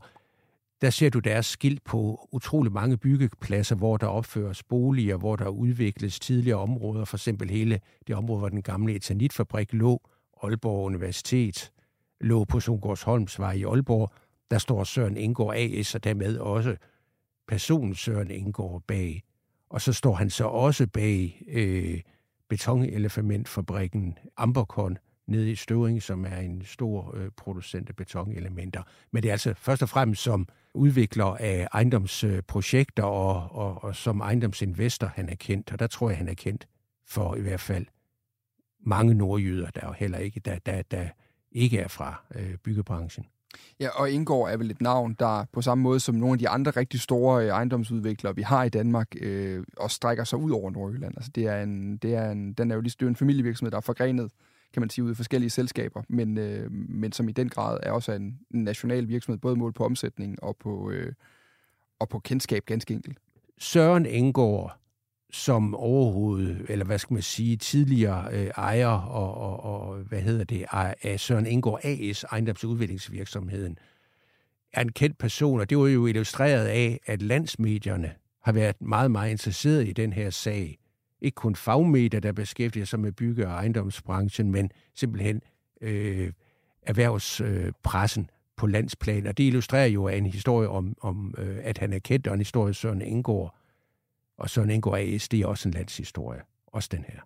der 0.80 0.90
ser 0.90 1.10
du 1.10 1.18
deres 1.18 1.46
skilt 1.46 1.84
på 1.84 2.28
utrolig 2.32 2.72
mange 2.72 2.96
byggepladser, 2.96 3.76
hvor 3.76 3.96
der 3.96 4.06
opføres 4.06 4.62
boliger, 4.62 5.16
hvor 5.16 5.36
der 5.36 5.48
udvikles 5.48 6.20
tidligere 6.20 6.58
områder, 6.58 7.04
for 7.04 7.16
eksempel 7.16 7.50
hele 7.50 7.80
det 8.06 8.16
område, 8.16 8.38
hvor 8.38 8.48
den 8.48 8.62
gamle 8.62 8.94
etanitfabrik 8.94 9.72
lå, 9.72 10.00
Aalborg 10.42 10.84
Universitet, 10.84 11.72
lå 12.20 12.44
på 12.44 12.60
Sundgårdsholmsvej 12.60 13.52
i 13.52 13.62
Aalborg, 13.62 14.12
der 14.50 14.58
står 14.58 14.84
Søren 14.84 15.16
Indgaard 15.16 15.54
AS, 15.56 15.94
og 15.94 16.04
dermed 16.04 16.38
også 16.38 16.76
personen 17.48 17.94
Søren 17.94 18.30
Indgaard 18.30 18.82
bag. 18.86 19.22
Og 19.70 19.80
så 19.80 19.92
står 19.92 20.14
han 20.14 20.30
så 20.30 20.44
også 20.44 20.86
bag 20.86 21.42
øh, 21.48 22.00
betonelefamentfabrikken 22.48 24.18
Ambercon 24.36 24.98
nede 25.30 25.50
i 25.50 25.54
Støvring, 25.54 26.02
som 26.02 26.24
er 26.24 26.36
en 26.36 26.62
stor 26.64 27.16
øh, 27.16 27.30
producent 27.36 27.88
af 27.88 27.96
betonelementer. 27.96 28.82
Men 29.10 29.22
det 29.22 29.28
er 29.28 29.32
altså 29.32 29.54
først 29.54 29.82
og 29.82 29.88
fremmest 29.88 30.22
som 30.22 30.48
udvikler 30.74 31.24
af 31.24 31.68
ejendomsprojekter 31.72 33.02
og, 33.02 33.56
og, 33.56 33.84
og 33.84 33.96
som 33.96 34.20
ejendomsinvestor, 34.20 35.06
han 35.06 35.28
er 35.28 35.34
kendt. 35.34 35.72
Og 35.72 35.78
der 35.78 35.86
tror 35.86 36.10
jeg, 36.10 36.18
han 36.18 36.28
er 36.28 36.34
kendt 36.34 36.68
for 37.06 37.34
i 37.34 37.40
hvert 37.40 37.60
fald 37.60 37.86
mange 38.86 39.14
nordjyder, 39.14 39.70
der 39.70 39.80
jo 39.86 39.92
heller 39.92 40.18
ikke, 40.18 40.40
der, 40.40 40.58
der, 40.58 40.82
der 40.82 41.08
ikke 41.52 41.78
er 41.78 41.88
fra 41.88 42.22
øh, 42.34 42.56
byggebranchen. 42.56 43.26
Ja, 43.80 43.88
og 43.88 44.10
Indgår 44.10 44.48
er 44.48 44.56
vel 44.56 44.70
et 44.70 44.80
navn, 44.80 45.16
der 45.18 45.44
på 45.52 45.62
samme 45.62 45.82
måde 45.82 46.00
som 46.00 46.14
nogle 46.14 46.32
af 46.32 46.38
de 46.38 46.48
andre 46.48 46.70
rigtig 46.70 47.00
store 47.00 47.44
øh, 47.44 47.48
ejendomsudviklere, 47.48 48.36
vi 48.36 48.42
har 48.42 48.64
i 48.64 48.68
Danmark, 48.68 49.08
øh, 49.20 49.64
også 49.76 49.94
strækker 49.94 50.24
sig 50.24 50.38
ud 50.38 50.50
over 50.50 50.70
Nordjylland. 50.70 51.14
Altså 51.16 51.30
det 51.34 51.46
er 51.46 51.62
en, 51.62 51.96
det 51.96 52.14
er 52.14 52.30
en, 52.30 52.52
den 52.52 52.70
er 52.70 52.74
jo 52.74 52.80
lige, 52.80 52.94
det 53.00 53.06
er 53.06 53.08
en 53.08 53.16
familievirksomhed, 53.16 53.70
der 53.70 53.76
er 53.76 53.80
forgrenet, 53.80 54.30
kan 54.72 54.82
man 54.82 54.90
sige, 54.90 55.04
ud 55.04 55.10
i 55.10 55.14
forskellige 55.14 55.50
selskaber, 55.50 56.02
men, 56.08 56.38
øh, 56.38 56.72
men 56.72 57.12
som 57.12 57.28
i 57.28 57.32
den 57.32 57.48
grad 57.48 57.78
er 57.82 57.92
også 57.92 58.12
en, 58.12 58.38
national 58.50 59.08
virksomhed, 59.08 59.38
både 59.38 59.56
målt 59.56 59.74
på 59.74 59.84
omsætning 59.84 60.42
og 60.42 60.56
på, 60.56 60.90
øh, 60.90 61.12
og 62.00 62.08
på 62.08 62.18
kendskab 62.18 62.64
ganske 62.66 62.94
enkelt. 62.94 63.18
Søren 63.58 64.06
Engård 64.06 64.80
som 65.32 65.74
overhovedet, 65.74 66.66
eller 66.68 66.84
hvad 66.84 66.98
skal 66.98 67.14
man 67.14 67.22
sige, 67.22 67.56
tidligere 67.56 68.28
øh, 68.32 68.46
ejer 68.46 68.86
og, 68.86 69.34
og, 69.34 69.88
og, 69.88 69.96
hvad 69.96 70.20
hedder 70.20 70.44
det, 70.44 70.64
af 71.02 71.20
Søren 71.20 71.46
Engård 71.46 71.80
AS, 71.84 72.24
ejendomsudviklingsvirksomheden, 72.24 73.78
er 74.72 74.80
en 74.80 74.92
kendt 74.92 75.18
person, 75.18 75.60
og 75.60 75.70
det 75.70 75.78
var 75.78 75.86
jo 75.86 76.06
illustreret 76.06 76.66
af, 76.66 77.00
at 77.06 77.22
landsmedierne 77.22 78.12
har 78.42 78.52
været 78.52 78.82
meget, 78.82 79.10
meget 79.10 79.30
interesseret 79.30 79.88
i 79.88 79.92
den 79.92 80.12
her 80.12 80.30
sag. 80.30 80.78
Ikke 81.20 81.34
kun 81.34 81.56
fagmedier, 81.56 82.20
der 82.20 82.32
beskæftiger 82.32 82.86
sig 82.86 83.00
med 83.00 83.12
bygge- 83.12 83.46
og 83.46 83.52
ejendomsbranchen, 83.52 84.50
men 84.50 84.70
simpelthen 84.94 85.42
øh, 85.80 86.32
erhvervspressen 86.82 88.22
øh, 88.22 88.28
på 88.56 88.66
landsplan. 88.66 89.26
Og 89.26 89.38
det 89.38 89.44
illustrerer 89.44 89.86
jo 89.86 90.08
en 90.08 90.26
historie 90.26 90.68
om, 90.68 90.96
om 91.00 91.34
øh, 91.38 91.58
at 91.62 91.78
han 91.78 91.92
er 91.92 91.98
kendt, 91.98 92.26
og 92.26 92.34
en 92.34 92.40
historie 92.40 92.74
Søren 92.74 93.02
Indgår, 93.02 93.58
og 94.38 94.50
Søren 94.50 94.70
Indgår 94.70 94.96
AS, 94.96 95.28
det 95.28 95.40
er 95.40 95.46
også 95.46 95.68
en 95.68 95.74
landshistorie. 95.74 96.40
Også 96.66 96.88
den 96.92 97.04
her. 97.08 97.20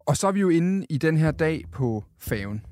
Og 0.00 0.16
så 0.16 0.28
er 0.28 0.32
vi 0.32 0.40
jo 0.40 0.48
inde 0.48 0.86
i 0.90 0.98
den 0.98 1.16
her 1.16 1.30
dag 1.30 1.64
på 1.72 2.04
faven. 2.18 2.66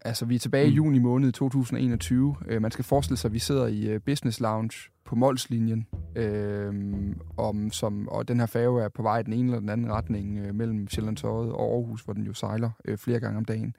Altså, 0.00 0.24
vi 0.24 0.34
er 0.34 0.38
tilbage 0.38 0.66
mm. 0.66 0.72
i 0.72 0.76
juni 0.76 0.98
måned 0.98 1.32
2021. 1.32 2.28
Uh, 2.28 2.36
øh, 2.46 2.62
man 2.62 2.70
skal 2.70 2.84
forestille 2.84 3.16
sig, 3.16 3.28
at 3.28 3.32
vi 3.32 3.38
sidder 3.38 3.66
i 3.66 3.94
uh, 3.94 4.00
Business 4.02 4.40
Lounge 4.40 4.90
på 5.04 5.14
Molslinjen, 5.14 5.86
øh, 6.16 6.74
om, 7.36 7.70
som, 7.70 8.08
og 8.08 8.28
den 8.28 8.38
her 8.40 8.46
færge 8.46 8.82
er 8.82 8.88
på 8.88 9.02
vej 9.02 9.18
i 9.18 9.22
den 9.22 9.32
ene 9.32 9.44
eller 9.44 9.60
den 9.60 9.68
anden 9.68 9.92
retning 9.92 10.38
øh, 10.38 10.54
mellem 10.54 10.88
Sjællandsøjet 10.88 11.52
og 11.52 11.74
Aarhus, 11.74 12.02
hvor 12.02 12.14
den 12.14 12.24
jo 12.24 12.32
sejler 12.32 12.70
øh, 12.84 12.98
flere 12.98 13.20
gange 13.20 13.38
om 13.38 13.44
dagen. 13.44 13.76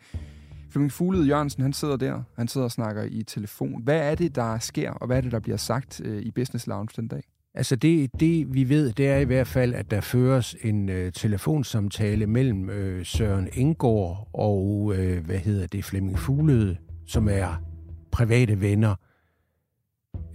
Flemming 0.69 0.91
Fuglede 0.91 1.27
Jørgensen, 1.27 1.63
han 1.63 1.73
sidder 1.73 1.97
der. 1.97 2.23
Han 2.35 2.47
sidder 2.47 2.65
og 2.65 2.71
snakker 2.71 3.03
i 3.03 3.23
telefon. 3.23 3.83
Hvad 3.83 4.11
er 4.11 4.15
det, 4.15 4.35
der 4.35 4.59
sker, 4.59 4.91
og 4.91 5.07
hvad 5.07 5.17
er 5.17 5.21
det, 5.21 5.31
der 5.31 5.39
bliver 5.39 5.57
sagt 5.57 6.01
øh, 6.03 6.21
i 6.21 6.31
Business 6.31 6.67
Lounge 6.67 6.93
den 6.95 7.07
dag? 7.07 7.23
Altså 7.53 7.75
det, 7.75 8.19
det, 8.19 8.53
vi 8.53 8.69
ved, 8.69 8.91
det 8.91 9.07
er 9.07 9.17
i 9.17 9.23
hvert 9.23 9.47
fald, 9.47 9.73
at 9.73 9.91
der 9.91 10.01
føres 10.01 10.55
en 10.61 10.89
øh, 10.89 11.11
telefonsamtale 11.11 12.27
mellem 12.27 12.69
øh, 12.69 13.05
Søren 13.05 13.49
Engård 13.53 14.29
og, 14.33 14.93
øh, 14.95 15.25
hvad 15.25 15.37
hedder 15.37 15.67
det, 15.67 15.85
Flemming 15.85 16.19
Fuglede, 16.19 16.77
som 17.05 17.27
er 17.31 17.63
private 18.11 18.61
venner. 18.61 18.95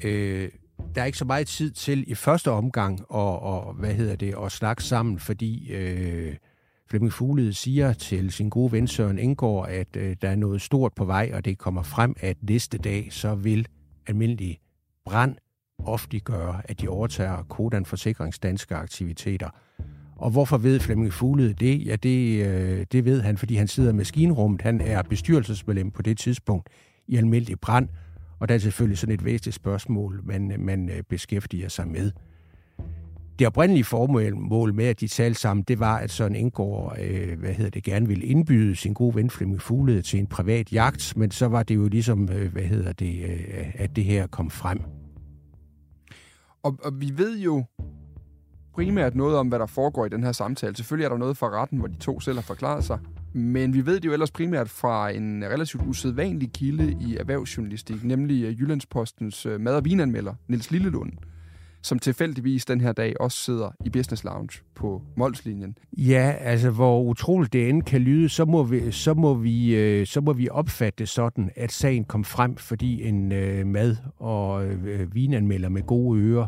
Øh, 0.05 0.49
der 0.95 1.03
er 1.03 1.07
ikke 1.07 1.19
så 1.19 1.25
meget 1.25 1.47
tid 1.47 1.71
til 1.71 2.05
i 2.11 2.15
første 2.15 2.51
omgang 2.51 3.01
at, 3.01 3.07
og, 3.11 3.75
hvad 3.75 3.95
hedder 3.95 4.17
det, 4.17 4.35
at 4.45 4.53
snakke 4.53 4.85
sammen, 4.85 5.19
fordi 5.19 5.73
øh, 5.73 6.37
Flemming 6.91 7.13
Fuglede 7.13 7.53
siger 7.53 7.93
til 7.93 8.31
sin 8.31 8.49
gode 8.49 8.73
ven 8.73 8.89
Søren 8.89 9.19
Engård, 9.19 9.69
at 9.69 9.97
øh, 9.97 10.17
der 10.23 10.29
er 10.29 10.37
noget 10.37 10.63
stort 10.63 10.93
på 10.97 11.05
vej, 11.05 11.31
og 11.35 11.45
det 11.45 11.59
kommer 11.59 11.83
frem, 11.83 12.15
at 12.21 12.37
næste 12.43 12.79
dag 12.79 13.09
så 13.11 13.35
vil 13.35 13.69
almindelig 14.07 14.59
brand 15.05 15.37
ofte 15.79 16.21
gøre, 16.21 16.63
at 16.65 16.81
de 16.81 16.89
overtager 16.89 17.43
Kodan 17.43 17.85
Forsikrings 17.85 18.39
danske 18.39 18.75
aktiviteter. 18.75 19.49
Og 20.17 20.31
hvorfor 20.31 20.59
ved 20.59 20.81
Flemming 20.81 21.13
Fuglede 21.13 21.53
det? 21.53 21.87
Ja, 21.87 21.97
det, 21.97 22.47
øh, 22.47 22.87
det 22.93 23.05
ved 23.05 23.21
han, 23.21 23.37
fordi 23.39 23.55
han 23.55 23.69
sidder 23.69 23.91
i 23.91 23.95
maskinrummet. 23.95 24.63
Han 24.63 24.81
er 24.81 25.03
bestyrelsesmedlem 25.03 25.91
på 25.91 26.03
det 26.03 26.19
tidspunkt 26.19 26.69
i 27.09 27.17
almindelig 27.17 27.61
brand, 27.61 27.89
og 28.43 28.49
der 28.49 28.55
er 28.55 28.59
selvfølgelig 28.59 28.99
sådan 28.99 29.15
et 29.15 29.25
væsentligt 29.25 29.55
spørgsmål, 29.55 30.21
man, 30.25 30.55
man 30.59 30.89
øh, 30.89 31.03
beskæftiger 31.09 31.69
sig 31.69 31.89
med. 31.89 32.11
Det 33.39 33.47
oprindelige 33.47 33.85
formål 33.85 34.75
med, 34.75 34.85
at 34.85 35.01
de 35.01 35.09
talte 35.09 35.41
sammen, 35.41 35.65
det 35.69 35.81
var, 35.81 35.99
at 35.99 36.11
Søren 36.11 36.35
Indgaard, 36.35 36.97
øh, 37.01 37.39
hvad 37.39 37.53
hedder 37.53 37.71
det, 37.71 37.85
gerne 37.85 38.09
ville 38.09 38.25
indbyde 38.25 38.77
sin 38.77 38.95
gode 38.95 39.15
ven 39.15 39.31
Flemming 39.31 39.63
Fuglede 39.63 40.03
til 40.03 40.19
en 40.19 40.27
privat 40.27 40.73
jagt, 40.73 41.17
men 41.17 41.31
så 41.31 41.47
var 41.49 41.63
det 41.63 41.75
jo 41.75 41.89
ligesom, 41.89 42.29
øh, 42.29 42.53
hvad 42.53 42.63
hedder 42.63 42.93
det, 42.93 43.25
øh, 43.25 43.73
at 43.75 43.97
det 43.97 44.05
her 44.05 44.27
kom 44.27 44.51
frem. 44.51 44.81
Og, 46.63 46.79
og 46.85 47.01
vi 47.01 47.13
ved 47.17 47.39
jo 47.39 47.65
primært 48.75 49.15
noget 49.15 49.37
om, 49.37 49.49
hvad 49.49 49.59
der 49.59 49.67
foregår 49.67 50.07
i 50.07 50.09
den 50.09 50.25
her 50.25 50.33
samtale. 50.33 50.77
Selvfølgelig 50.77 51.05
er 51.05 51.09
der 51.09 51.19
noget 51.19 51.37
fra 51.37 51.49
retten, 51.49 51.79
hvor 51.79 51.89
de 51.89 51.97
to 51.97 52.21
selv 52.21 52.37
har 52.37 52.43
forklaret 52.43 52.85
sig. 52.85 52.99
Men 53.33 53.75
vi 53.75 53.87
ved 53.87 54.01
det 54.01 54.05
jo 54.05 54.13
ellers 54.13 54.31
primært 54.31 54.69
fra 54.69 55.11
en 55.11 55.45
relativt 55.45 55.83
usædvanlig 55.87 56.53
kilde 56.53 56.97
i 57.01 57.17
erhvervsjournalistik, 57.17 58.05
nemlig 58.05 58.45
øh, 58.45 58.61
Jyllandspostens 58.61 59.47
øh, 59.47 59.61
mad- 59.61 59.75
og 59.75 59.85
vinanmelder, 59.85 60.35
Niels 60.49 60.71
Lillelund, 60.71 61.13
som 61.83 61.99
tilfældigvis 61.99 62.65
den 62.65 62.81
her 62.81 62.93
dag 62.93 63.21
også 63.21 63.39
sidder 63.39 63.71
i 63.85 63.91
Business 63.91 64.25
Lounge 64.25 64.61
på 64.75 65.03
Molslinjen. 65.17 65.79
Ja, 65.93 66.35
altså 66.41 66.71
hvor 66.71 67.03
utroligt 67.03 67.53
det 67.53 67.69
end 67.69 67.83
kan 67.83 68.01
lyde, 68.01 68.29
så 68.29 68.45
må 68.45 68.63
vi, 68.63 68.91
så 68.91 69.15
må 69.15 69.35
vi, 69.35 69.77
øh, 69.77 70.07
så 70.07 70.21
må 70.21 70.33
vi 70.33 70.49
opfatte 70.49 70.99
det 70.99 71.09
sådan, 71.09 71.51
at 71.57 71.73
sagen 71.73 72.05
kom 72.05 72.25
frem, 72.25 72.57
fordi 72.57 73.03
en 73.03 73.33
øh, 73.33 73.67
mad- 73.67 73.97
og 74.17 74.67
øh, 74.67 75.15
vinanmelder 75.15 75.69
med 75.69 75.83
gode 75.83 76.21
ører 76.21 76.47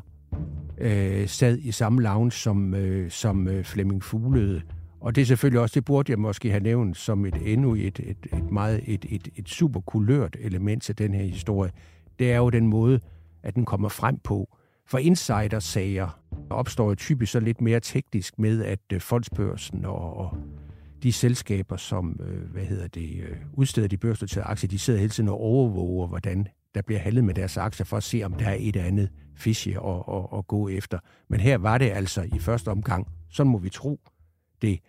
øh, 0.78 1.28
sad 1.28 1.58
i 1.58 1.72
samme 1.72 2.02
lounge 2.02 2.32
som, 2.32 2.74
øh, 2.74 3.10
som 3.10 3.48
øh, 3.48 3.64
Flemming 3.64 4.02
Fuglede. 4.02 4.62
Og 5.04 5.14
det 5.14 5.22
er 5.22 5.26
selvfølgelig 5.26 5.60
også, 5.60 5.74
det 5.74 5.84
burde 5.84 6.12
jeg 6.12 6.18
måske 6.18 6.50
have 6.50 6.62
nævnt 6.62 6.96
som 6.96 7.26
et 7.26 7.52
endnu 7.52 7.74
et, 7.74 8.00
et, 8.00 8.26
et 8.32 8.50
meget 8.50 8.82
et, 8.86 9.06
et, 9.08 9.28
et 9.36 9.48
super 9.48 9.80
kulørt 9.80 10.36
element 10.40 10.82
til 10.82 10.98
den 10.98 11.14
her 11.14 11.22
historie. 11.22 11.70
Det 12.18 12.32
er 12.32 12.36
jo 12.36 12.50
den 12.50 12.66
måde, 12.66 13.00
at 13.42 13.54
den 13.54 13.64
kommer 13.64 13.88
frem 13.88 14.18
på. 14.18 14.56
For 14.86 14.98
insidersager 14.98 16.20
opstår 16.50 16.88
jo 16.88 16.94
typisk 16.94 17.32
så 17.32 17.40
lidt 17.40 17.60
mere 17.60 17.80
teknisk 17.80 18.38
med, 18.38 18.64
at 18.64 18.80
øh, 18.92 19.00
fondsbørsen 19.00 19.84
og, 19.84 20.16
og 20.16 20.36
de 21.02 21.12
selskaber, 21.12 21.76
som 21.76 22.20
øh, 22.22 22.50
hvad 22.52 22.64
hedder 22.64 22.88
det, 22.88 23.22
øh, 23.22 23.36
udsteder 23.52 23.88
de 23.88 23.96
børsnoterede 23.96 24.46
aktier, 24.46 24.68
de 24.68 24.78
sidder 24.78 25.00
hele 25.00 25.10
tiden 25.10 25.28
og 25.28 25.40
overvåger, 25.40 26.06
hvordan 26.06 26.48
der 26.74 26.82
bliver 26.82 27.00
handlet 27.00 27.24
med 27.24 27.34
deres 27.34 27.56
aktier, 27.56 27.84
for 27.84 27.96
at 27.96 28.02
se, 28.02 28.22
om 28.24 28.32
der 28.32 28.48
er 28.48 28.56
et 28.58 28.76
eller 28.76 28.88
andet 28.88 29.10
fishy 29.36 29.68
at, 29.68 30.02
at, 30.08 30.38
at 30.38 30.46
gå 30.46 30.68
efter. 30.68 30.98
Men 31.28 31.40
her 31.40 31.58
var 31.58 31.78
det 31.78 31.90
altså 31.90 32.22
i 32.22 32.38
første 32.38 32.68
omgang, 32.68 33.08
sådan 33.28 33.52
må 33.52 33.58
vi 33.58 33.68
tro 33.68 34.00
det, 34.62 34.80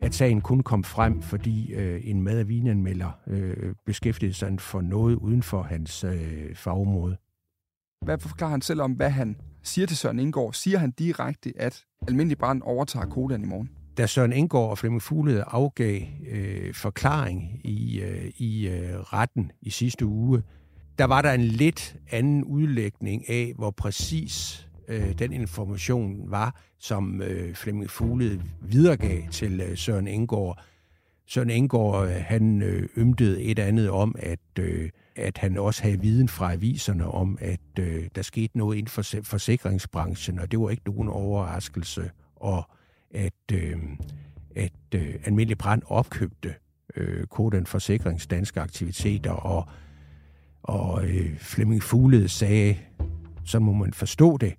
at 0.00 0.14
sagen 0.14 0.40
kun 0.40 0.62
kom 0.62 0.84
frem, 0.84 1.22
fordi 1.22 1.72
øh, 1.72 2.00
en 2.04 2.22
mad- 2.22 2.40
og 2.40 2.48
vinanmelder 2.48 3.10
øh, 3.26 3.74
beskæftigede 3.86 4.34
sig 4.34 4.60
for 4.60 4.80
noget 4.80 5.16
uden 5.16 5.42
for 5.42 5.62
hans 5.62 6.04
øh, 6.04 6.54
fagområde. 6.54 7.16
Hvad 8.04 8.18
forklarer 8.18 8.50
han 8.50 8.60
selv 8.60 8.80
om, 8.80 8.92
hvad 8.92 9.10
han 9.10 9.36
siger 9.62 9.86
til 9.86 9.96
Søren 9.96 10.18
Indgaard? 10.18 10.52
Siger 10.52 10.78
han 10.78 10.90
direkte, 10.90 11.52
at 11.56 11.84
almindelig 12.08 12.38
brand 12.38 12.62
overtager 12.62 13.06
Kodan 13.06 13.42
i 13.42 13.46
morgen? 13.46 13.70
Da 13.96 14.06
Søren 14.06 14.32
Indgaard 14.32 14.70
og 14.70 14.78
Flemming 14.78 15.02
Fuglede 15.02 15.44
afgav 15.46 16.00
øh, 16.30 16.74
forklaring 16.74 17.60
i, 17.64 18.00
øh, 18.00 18.30
i 18.36 18.68
øh, 18.68 19.00
retten 19.00 19.50
i 19.62 19.70
sidste 19.70 20.06
uge, 20.06 20.42
der 20.98 21.04
var 21.04 21.22
der 21.22 21.32
en 21.32 21.44
lidt 21.44 21.96
anden 22.10 22.44
udlægning 22.44 23.28
af, 23.28 23.52
hvor 23.56 23.70
præcis 23.70 24.68
øh, 24.88 25.18
den 25.18 25.32
information 25.32 26.30
var, 26.30 26.60
som 26.78 27.22
øh, 27.22 27.54
Flemming 27.54 27.90
Fuglede 27.90 28.42
videregav 28.60 29.22
til 29.30 29.60
øh, 29.60 29.76
Søren 29.76 30.08
Engård. 30.08 30.62
Søren 31.26 31.50
Engård, 31.50 32.06
øh, 32.06 32.14
han 32.14 32.62
øh, 32.62 32.88
ømtede 32.96 33.42
et 33.42 33.58
andet 33.58 33.90
om, 33.90 34.14
at 34.18 34.58
øh, 34.58 34.90
at 35.16 35.38
han 35.38 35.58
også 35.58 35.82
havde 35.82 36.00
viden 36.00 36.28
fra 36.28 36.52
aviserne 36.52 37.08
om, 37.08 37.38
at 37.40 37.60
øh, 37.78 38.08
der 38.14 38.22
skete 38.22 38.58
noget 38.58 38.76
inden 38.76 38.90
for 38.90 39.02
forsikringsbranchen, 39.22 40.38
og 40.38 40.50
det 40.50 40.60
var 40.60 40.70
ikke 40.70 40.82
nogen 40.86 41.08
overraskelse. 41.08 42.10
og 42.36 42.70
at, 43.10 43.32
øh, 43.52 43.76
at 44.56 44.72
øh, 44.94 45.14
almindelig 45.24 45.58
brand 45.58 45.82
opkøbte 45.86 46.54
øh, 46.96 47.26
Kodan 47.26 47.66
Forsikrings 47.66 48.26
danske 48.26 48.60
aktiviteter, 48.60 49.30
og, 49.30 49.68
og 50.62 51.04
øh, 51.04 51.38
Flemming 51.38 51.82
Fuglede 51.82 52.28
sagde, 52.28 52.76
så 53.44 53.58
må 53.58 53.72
man 53.72 53.92
forstå 53.92 54.36
det, 54.36 54.54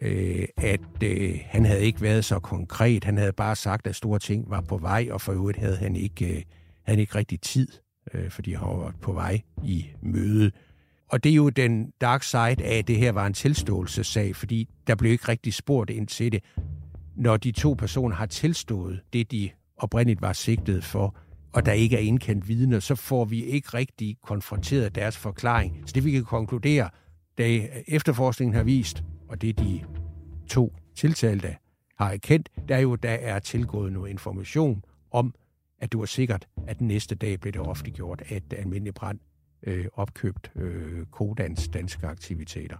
øh, 0.00 0.44
at 0.56 1.02
øh, 1.04 1.38
han 1.44 1.64
havde 1.64 1.84
ikke 1.84 2.02
været 2.02 2.24
så 2.24 2.38
konkret. 2.38 3.04
Han 3.04 3.16
havde 3.18 3.32
bare 3.32 3.56
sagt, 3.56 3.86
at 3.86 3.96
store 3.96 4.18
ting 4.18 4.50
var 4.50 4.60
på 4.60 4.76
vej, 4.76 5.08
og 5.10 5.20
for 5.20 5.32
øvrigt 5.32 5.58
havde 5.58 5.76
han 5.76 5.96
ikke, 5.96 6.24
øh, 6.24 6.30
havde 6.30 6.44
han 6.84 6.98
ikke 6.98 7.14
rigtig 7.14 7.40
tid, 7.40 7.68
øh, 8.14 8.30
fordi 8.30 8.52
han 8.52 8.68
var 8.68 8.94
på 9.00 9.12
vej 9.12 9.40
i 9.64 9.86
møde. 10.02 10.50
Og 11.08 11.24
det 11.24 11.30
er 11.30 11.36
jo 11.36 11.48
den 11.48 11.92
dark 12.00 12.22
side 12.22 12.62
af, 12.64 12.78
at 12.78 12.88
det 12.88 12.96
her 12.96 13.12
var 13.12 13.26
en 13.26 13.34
tilståelsessag, 13.34 14.36
fordi 14.36 14.68
der 14.86 14.94
blev 14.94 15.12
ikke 15.12 15.28
rigtig 15.28 15.54
spurgt 15.54 15.90
ind 15.90 16.06
til 16.06 16.32
det. 16.32 16.44
Når 17.16 17.36
de 17.36 17.52
to 17.52 17.74
personer 17.74 18.16
har 18.16 18.26
tilstået 18.26 19.00
det, 19.12 19.32
de 19.32 19.50
oprindeligt 19.76 20.22
var 20.22 20.32
sigtet 20.32 20.84
for, 20.84 21.16
og 21.52 21.66
der 21.66 21.72
ikke 21.72 21.96
er 21.96 22.00
indkendt 22.00 22.48
vidner, 22.48 22.80
så 22.80 22.94
får 22.94 23.24
vi 23.24 23.44
ikke 23.44 23.68
rigtig 23.68 24.16
konfronteret 24.22 24.94
deres 24.94 25.16
forklaring. 25.16 25.82
Så 25.86 25.92
det 25.94 26.04
vi 26.04 26.10
kan 26.10 26.24
konkludere, 26.24 26.90
da 27.38 27.68
efterforskningen 27.88 28.54
har 28.54 28.62
vist, 28.62 29.04
og 29.32 29.42
det 29.42 29.58
de 29.58 29.84
to 30.48 30.72
tiltalte 30.94 31.56
har 31.98 32.10
erkendt, 32.10 32.48
der 32.68 32.76
er 32.76 32.80
jo, 32.80 32.96
der 32.96 33.10
er 33.10 33.38
tilgået 33.38 33.92
noget 33.92 34.10
information 34.10 34.84
om, 35.10 35.34
at 35.78 35.92
du 35.92 35.98
var 35.98 36.06
sikkert, 36.06 36.48
at 36.66 36.78
den 36.78 36.88
næste 36.88 37.14
dag 37.14 37.40
blev 37.40 37.52
det 37.52 37.60
offentliggjort, 37.60 38.22
at 38.28 38.42
almindelig 38.52 38.94
brand 38.94 39.18
øh, 39.62 39.86
opkøbt 39.94 40.52
øh, 40.56 41.06
Kodans 41.06 41.68
danske 41.68 42.06
aktiviteter. 42.06 42.76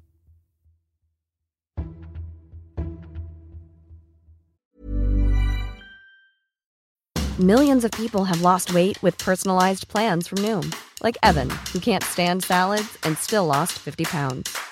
Millions 7.38 7.84
of 7.84 7.90
people 7.90 8.24
have 8.24 8.40
lost 8.42 8.74
weight 8.74 9.02
with 9.02 9.16
personalized 9.18 9.88
plans 9.88 10.28
from 10.28 10.38
Noom, 10.42 10.72
like 11.04 11.16
Evan, 11.22 11.50
who 11.72 11.78
can't 11.80 12.04
stand 12.04 12.42
salads 12.42 12.98
and 13.04 13.16
still 13.16 13.46
lost 13.46 13.72
50 13.72 14.04
pounds. 14.04 14.71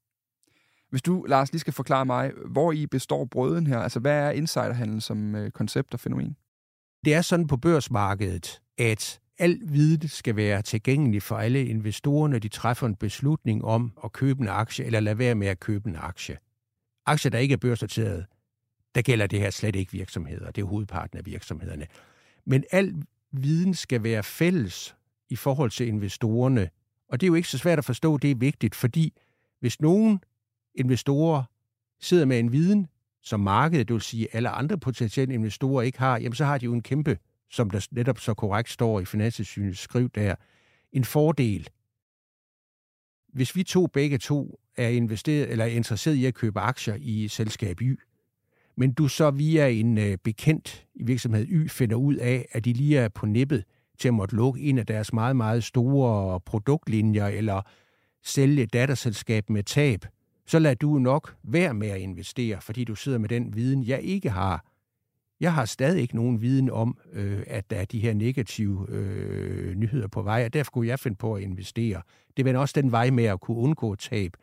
Hvis 0.91 1.01
du, 1.01 1.25
Lars, 1.27 1.51
lige 1.51 1.59
skal 1.59 1.73
forklare 1.73 2.05
mig, 2.05 2.31
hvor 2.45 2.71
i 2.71 2.87
består 2.87 3.25
brøden 3.25 3.67
her? 3.67 3.79
Altså, 3.79 3.99
hvad 3.99 4.11
er 4.11 4.31
insiderhandel 4.31 5.01
som 5.01 5.35
øh, 5.35 5.51
koncept 5.51 5.93
og 5.93 5.99
fænomen? 5.99 6.35
Det 7.05 7.13
er 7.13 7.21
sådan 7.21 7.47
på 7.47 7.57
børsmarkedet, 7.57 8.61
at 8.77 9.19
al 9.39 9.61
viden 9.63 10.07
skal 10.07 10.35
være 10.35 10.61
tilgængelig 10.61 11.23
for 11.23 11.37
alle 11.37 11.65
investorerne, 11.65 12.39
de 12.39 12.47
træffer 12.47 12.87
en 12.87 12.95
beslutning 12.95 13.65
om 13.65 13.93
at 14.03 14.11
købe 14.11 14.41
en 14.41 14.47
aktie 14.47 14.85
eller 14.85 14.99
lade 14.99 15.17
være 15.17 15.35
med 15.35 15.47
at 15.47 15.59
købe 15.59 15.89
en 15.89 15.95
aktie. 15.95 16.37
Aktier, 17.05 17.29
der 17.29 17.39
ikke 17.39 17.53
er 17.53 17.57
børsnoteret, 17.57 18.25
der 18.95 19.01
gælder 19.01 19.27
det 19.27 19.39
her 19.39 19.49
slet 19.49 19.75
ikke 19.75 19.91
virksomheder. 19.91 20.51
Det 20.51 20.61
er 20.61 20.65
hovedparten 20.65 21.17
af 21.17 21.25
virksomhederne. 21.25 21.87
Men 22.45 22.63
al 22.71 23.03
viden 23.31 23.73
skal 23.73 24.03
være 24.03 24.23
fælles 24.23 24.95
i 25.29 25.35
forhold 25.35 25.71
til 25.71 25.87
investorerne. 25.87 26.69
Og 27.09 27.21
det 27.21 27.25
er 27.25 27.27
jo 27.27 27.33
ikke 27.33 27.49
så 27.49 27.57
svært 27.57 27.77
at 27.77 27.85
forstå, 27.85 28.17
det 28.17 28.31
er 28.31 28.35
vigtigt, 28.35 28.75
fordi 28.75 29.13
hvis 29.59 29.81
nogen 29.81 30.19
investorer 30.75 31.43
sidder 31.99 32.25
med 32.25 32.39
en 32.39 32.51
viden, 32.51 32.87
som 33.21 33.39
markedet, 33.39 33.87
det 33.87 33.93
vil 33.93 34.01
sige 34.01 34.35
alle 34.35 34.49
andre 34.49 34.77
potentielle 34.77 35.33
investorer 35.33 35.81
ikke 35.81 35.99
har, 35.99 36.19
jamen 36.19 36.35
så 36.35 36.45
har 36.45 36.57
de 36.57 36.65
jo 36.65 36.73
en 36.73 36.81
kæmpe, 36.81 37.17
som 37.49 37.69
der 37.69 37.87
netop 37.91 38.19
så 38.19 38.33
korrekt 38.33 38.69
står 38.69 38.99
i 38.99 39.05
Finanssynets 39.05 39.79
skriv 39.79 40.09
der, 40.09 40.35
en 40.91 41.03
fordel. 41.03 41.69
Hvis 43.33 43.55
vi 43.55 43.63
to 43.63 43.87
begge 43.87 44.17
to 44.17 44.59
er 44.77 44.87
investeret 44.87 45.51
eller 45.51 45.65
er 45.65 45.69
interesseret 45.69 46.15
i 46.15 46.25
at 46.25 46.33
købe 46.33 46.59
aktier 46.59 46.95
i 46.99 47.27
selskab 47.27 47.81
Y, 47.81 47.99
men 48.77 48.93
du 48.93 49.07
så 49.07 49.31
via 49.31 49.67
en 49.67 49.97
øh, 49.97 50.17
bekendt 50.17 50.87
i 50.95 51.03
virksomhed 51.03 51.47
Y 51.49 51.69
finder 51.69 51.95
ud 51.95 52.15
af, 52.15 52.45
at 52.51 52.65
de 52.65 52.73
lige 52.73 52.97
er 52.97 53.09
på 53.09 53.25
nippet 53.25 53.63
til 53.99 54.07
at 54.07 54.13
måtte 54.13 54.35
lukke 54.35 54.61
en 54.61 54.77
af 54.77 54.85
deres 54.85 55.13
meget, 55.13 55.35
meget 55.35 55.63
store 55.63 56.39
produktlinjer 56.39 57.27
eller 57.27 57.61
sælge 58.23 58.63
et 58.63 58.73
datterselskab 58.73 59.49
med 59.49 59.63
tab, 59.63 60.05
så 60.45 60.59
lad 60.59 60.75
du 60.75 60.99
nok 60.99 61.35
være 61.43 61.73
med 61.73 61.87
at 61.87 61.99
investere, 61.99 62.61
fordi 62.61 62.83
du 62.83 62.95
sidder 62.95 63.17
med 63.17 63.29
den 63.29 63.55
viden, 63.55 63.83
jeg 63.83 64.01
ikke 64.01 64.29
har. 64.29 64.65
Jeg 65.39 65.53
har 65.53 65.65
stadig 65.65 66.01
ikke 66.01 66.15
nogen 66.15 66.41
viden 66.41 66.69
om, 66.69 66.97
øh, 67.13 67.43
at 67.47 67.69
der 67.69 67.77
er 67.77 67.85
de 67.85 67.99
her 67.99 68.13
negative 68.13 68.85
øh, 68.89 69.75
nyheder 69.75 70.07
på 70.07 70.21
vej, 70.21 70.45
og 70.45 70.53
derfor 70.53 70.71
kunne 70.71 70.87
jeg 70.87 70.99
finde 70.99 71.17
på 71.17 71.33
at 71.35 71.41
investere. 71.41 72.01
Det 72.37 72.45
vender 72.45 72.61
også 72.61 72.81
den 72.81 72.91
vej 72.91 73.09
med 73.09 73.23
at 73.23 73.39
kunne 73.39 73.57
undgå 73.57 73.95
tab. 73.95 74.37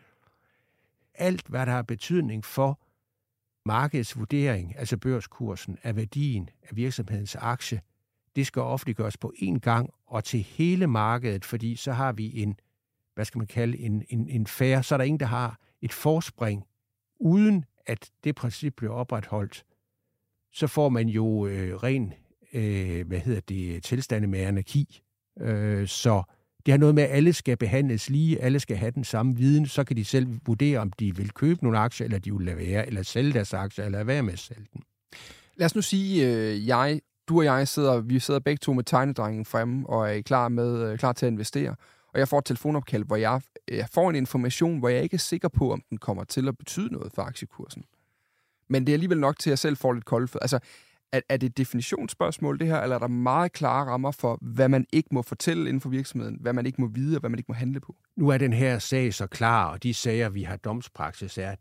Alt, 1.14 1.46
hvad 1.48 1.66
der 1.66 1.72
har 1.72 1.82
betydning 1.82 2.44
for 2.44 2.80
markedsvurdering, 3.66 4.78
altså 4.78 4.96
børskursen 4.96 5.78
af 5.82 5.96
værdien 5.96 6.48
af 6.62 6.76
virksomhedens 6.76 7.36
aktie, 7.36 7.80
det 8.36 8.46
skal 8.46 8.62
offentliggøres 8.62 9.16
på 9.16 9.32
én 9.36 9.58
gang 9.58 9.90
og 10.06 10.24
til 10.24 10.40
hele 10.40 10.86
markedet, 10.86 11.44
fordi 11.44 11.76
så 11.76 11.92
har 11.92 12.12
vi 12.12 12.42
en, 12.42 12.60
hvad 13.14 13.24
skal 13.24 13.38
man 13.38 13.46
kalde, 13.46 13.78
en, 13.78 14.04
en, 14.08 14.28
en 14.28 14.46
færre, 14.46 14.82
så 14.82 14.94
er 14.94 14.96
der 14.96 15.04
ingen, 15.04 15.20
der 15.20 15.26
har 15.26 15.58
et 15.82 15.92
forspring, 15.92 16.64
uden 17.20 17.64
at 17.86 18.10
det 18.24 18.34
princip 18.34 18.74
bliver 18.76 18.92
opretholdt, 18.92 19.64
så 20.52 20.66
får 20.66 20.88
man 20.88 21.08
jo 21.08 21.46
øh, 21.46 21.74
ren, 21.74 22.12
øh, 22.52 23.06
hvad 23.06 23.18
hedder 23.18 23.40
det, 23.40 23.84
tilstande 23.84 24.28
med 24.28 24.40
anarki. 24.40 25.02
Øh, 25.40 25.88
så 25.88 26.22
det 26.66 26.72
har 26.72 26.78
noget 26.78 26.94
med, 26.94 27.02
at 27.02 27.10
alle 27.10 27.32
skal 27.32 27.56
behandles 27.56 28.10
lige, 28.10 28.40
alle 28.40 28.60
skal 28.60 28.76
have 28.76 28.90
den 28.90 29.04
samme 29.04 29.36
viden, 29.36 29.66
så 29.66 29.84
kan 29.84 29.96
de 29.96 30.04
selv 30.04 30.26
vurdere, 30.46 30.78
om 30.78 30.92
de 30.92 31.16
vil 31.16 31.30
købe 31.30 31.62
nogle 31.62 31.78
aktier, 31.78 32.04
eller 32.04 32.18
de 32.18 32.32
vil 32.32 32.46
lade 32.46 32.56
være, 32.56 32.86
eller 32.86 33.02
sælge 33.02 33.32
deres 33.32 33.54
aktier, 33.54 33.84
eller 33.84 34.04
være 34.04 34.22
med 34.22 34.32
at 34.32 34.38
sælge 34.38 34.66
dem. 34.74 34.82
Lad 35.56 35.64
os 35.64 35.74
nu 35.74 35.82
sige, 35.82 36.26
øh, 36.26 36.66
jeg, 36.66 37.00
du 37.28 37.38
og 37.38 37.44
jeg 37.44 37.68
sidder, 37.68 38.00
vi 38.00 38.18
sidder 38.18 38.40
begge 38.40 38.58
to 38.58 38.72
med 38.72 38.84
tegnedrengen 38.84 39.44
fremme, 39.44 39.88
og 39.88 40.16
er 40.16 40.22
klar, 40.22 40.48
med, 40.48 40.92
øh, 40.92 40.98
klar 40.98 41.12
til 41.12 41.26
at 41.26 41.32
investere 41.32 41.74
og 42.12 42.18
jeg 42.18 42.28
får 42.28 42.38
et 42.38 42.44
telefonopkald, 42.44 43.04
hvor 43.04 43.16
jeg, 43.16 43.40
jeg 43.68 43.88
får 43.92 44.10
en 44.10 44.16
information, 44.16 44.78
hvor 44.78 44.88
jeg 44.88 45.02
ikke 45.02 45.14
er 45.14 45.18
sikker 45.18 45.48
på, 45.48 45.72
om 45.72 45.82
den 45.90 45.98
kommer 45.98 46.24
til 46.24 46.48
at 46.48 46.58
betyde 46.58 46.92
noget 46.92 47.12
for 47.12 47.22
aktiekursen. 47.22 47.84
Men 48.68 48.86
det 48.86 48.92
er 48.92 48.94
alligevel 48.94 49.20
nok 49.20 49.38
til, 49.38 49.50
at 49.50 49.52
jeg 49.52 49.58
selv 49.58 49.76
får 49.76 49.92
lidt 49.92 50.04
koldt. 50.04 50.36
Altså, 50.40 50.58
er, 51.12 51.20
er 51.28 51.36
det 51.36 51.46
et 51.46 51.56
definitionsspørgsmål, 51.56 52.58
det 52.58 52.66
her, 52.66 52.80
eller 52.80 52.96
er 52.96 53.00
der 53.00 53.08
meget 53.08 53.52
klare 53.52 53.86
rammer 53.86 54.10
for, 54.10 54.38
hvad 54.40 54.68
man 54.68 54.86
ikke 54.92 55.08
må 55.12 55.22
fortælle 55.22 55.68
inden 55.68 55.80
for 55.80 55.88
virksomheden, 55.88 56.38
hvad 56.40 56.52
man 56.52 56.66
ikke 56.66 56.80
må 56.80 56.86
vide, 56.86 57.16
og 57.16 57.20
hvad 57.20 57.30
man 57.30 57.38
ikke 57.38 57.48
må 57.48 57.54
handle 57.54 57.80
på? 57.80 57.96
Nu 58.16 58.28
er 58.28 58.38
den 58.38 58.52
her 58.52 58.78
sag 58.78 59.14
så 59.14 59.26
klar, 59.26 59.70
og 59.70 59.82
de 59.82 59.94
sager, 59.94 60.28
vi 60.28 60.42
har 60.42 60.56
domspraksis, 60.56 61.38
er, 61.38 61.54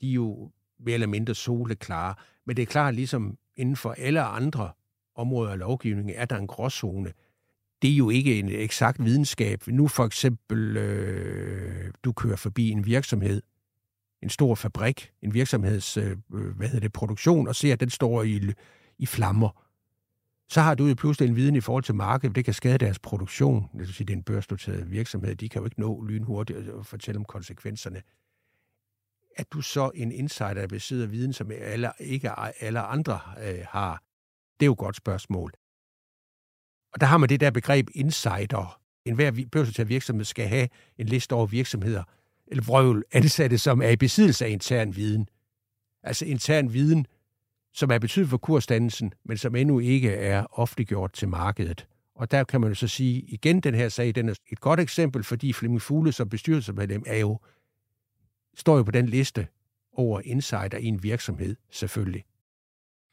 de 0.00 0.08
er 0.10 0.12
jo 0.12 0.50
mere 0.78 0.94
eller 0.94 1.06
mindre 1.06 1.34
soleklare. 1.34 2.14
Men 2.46 2.56
det 2.56 2.62
er 2.62 2.66
klart, 2.66 2.94
ligesom 2.94 3.38
inden 3.56 3.76
for 3.76 3.94
alle 3.98 4.22
andre 4.22 4.70
områder 5.14 5.52
af 5.52 5.58
lovgivningen, 5.58 6.14
er 6.16 6.24
der 6.24 6.36
en 6.36 6.46
gråzone 6.46 7.12
det 7.82 7.92
er 7.92 7.96
jo 7.96 8.10
ikke 8.10 8.38
en 8.38 8.48
eksakt 8.48 9.04
videnskab. 9.04 9.66
Nu 9.66 9.88
for 9.88 10.04
eksempel, 10.04 10.76
øh, 10.76 11.92
du 12.04 12.12
kører 12.12 12.36
forbi 12.36 12.70
en 12.70 12.86
virksomhed, 12.86 13.42
en 14.22 14.28
stor 14.28 14.54
fabrik, 14.54 15.10
en 15.22 15.34
virksomheds 15.34 15.96
øh, 15.96 16.16
øh, 16.34 16.56
hvad 16.56 16.68
hedder 16.68 16.80
det, 16.80 16.92
produktion, 16.92 17.48
og 17.48 17.56
ser, 17.56 17.72
at 17.72 17.80
den 17.80 17.90
står 17.90 18.22
i, 18.22 18.40
i 18.98 19.06
flammer. 19.06 19.64
Så 20.48 20.60
har 20.60 20.74
du 20.74 20.86
jo 20.86 20.94
pludselig 20.94 21.28
en 21.28 21.36
viden 21.36 21.56
i 21.56 21.60
forhold 21.60 21.84
til 21.84 21.94
markedet, 21.94 22.36
det 22.36 22.44
kan 22.44 22.54
skade 22.54 22.78
deres 22.78 22.98
produktion. 22.98 23.62
Det 23.72 23.80
vil 23.80 23.94
sige, 23.94 24.06
det 24.06 24.12
er 24.12 24.16
en 24.16 24.22
børsnoteret 24.22 24.90
virksomhed, 24.90 25.34
de 25.34 25.48
kan 25.48 25.60
jo 25.60 25.64
ikke 25.64 25.80
nå 25.80 26.02
lynhurtigt 26.02 26.58
at 26.58 26.86
fortælle 26.86 27.18
om 27.18 27.24
konsekvenserne. 27.24 28.02
At 29.36 29.52
du 29.52 29.60
så 29.60 29.90
en 29.94 30.12
insider, 30.12 30.54
der 30.54 30.66
besidder 30.66 31.06
viden, 31.06 31.32
som 31.32 31.50
alle, 31.50 31.90
ikke 32.00 32.30
alle 32.60 32.80
andre 32.80 33.20
øh, 33.44 33.64
har, 33.68 34.02
det 34.60 34.64
er 34.64 34.66
jo 34.66 34.72
et 34.72 34.78
godt 34.78 34.96
spørgsmål. 34.96 35.52
Og 36.92 37.00
der 37.00 37.06
har 37.06 37.16
man 37.16 37.28
det 37.28 37.40
der 37.40 37.50
begreb 37.50 37.88
insider. 37.94 38.80
En 39.04 39.14
hver 39.14 39.44
børsnoteret 39.52 39.88
virksomhed 39.88 40.24
skal 40.24 40.48
have 40.48 40.68
en 40.98 41.06
liste 41.06 41.32
over 41.32 41.46
virksomheder, 41.46 42.02
eller 42.46 42.64
vrøvl 42.64 43.04
ansatte, 43.12 43.58
som 43.58 43.82
er 43.82 43.88
i 43.88 43.96
besiddelse 43.96 44.46
af 44.46 44.50
intern 44.50 44.96
viden. 44.96 45.28
Altså 46.02 46.24
intern 46.24 46.72
viden, 46.72 47.06
som 47.72 47.90
er 47.90 47.98
betydet 47.98 48.28
for 48.28 48.36
kursdannelsen, 48.36 49.12
men 49.24 49.36
som 49.36 49.56
endnu 49.56 49.78
ikke 49.78 50.10
er 50.10 50.46
offentliggjort 50.50 51.12
til 51.12 51.28
markedet. 51.28 51.86
Og 52.14 52.30
der 52.30 52.44
kan 52.44 52.60
man 52.60 52.70
jo 52.70 52.74
så 52.74 52.88
sige, 52.88 53.20
igen 53.20 53.60
den 53.60 53.74
her 53.74 53.88
sag, 53.88 54.14
den 54.14 54.28
er 54.28 54.34
et 54.52 54.60
godt 54.60 54.80
eksempel, 54.80 55.24
fordi 55.24 55.52
Flemming 55.52 55.82
Fugle 55.82 56.12
som 56.12 56.28
bestyrelsesmedlem 56.28 57.02
er 57.06 57.18
jo, 57.18 57.38
står 58.56 58.76
jo 58.76 58.82
på 58.82 58.90
den 58.90 59.06
liste 59.06 59.46
over 59.92 60.20
insider 60.24 60.78
i 60.78 60.86
en 60.86 61.02
virksomhed, 61.02 61.56
selvfølgelig. 61.70 62.24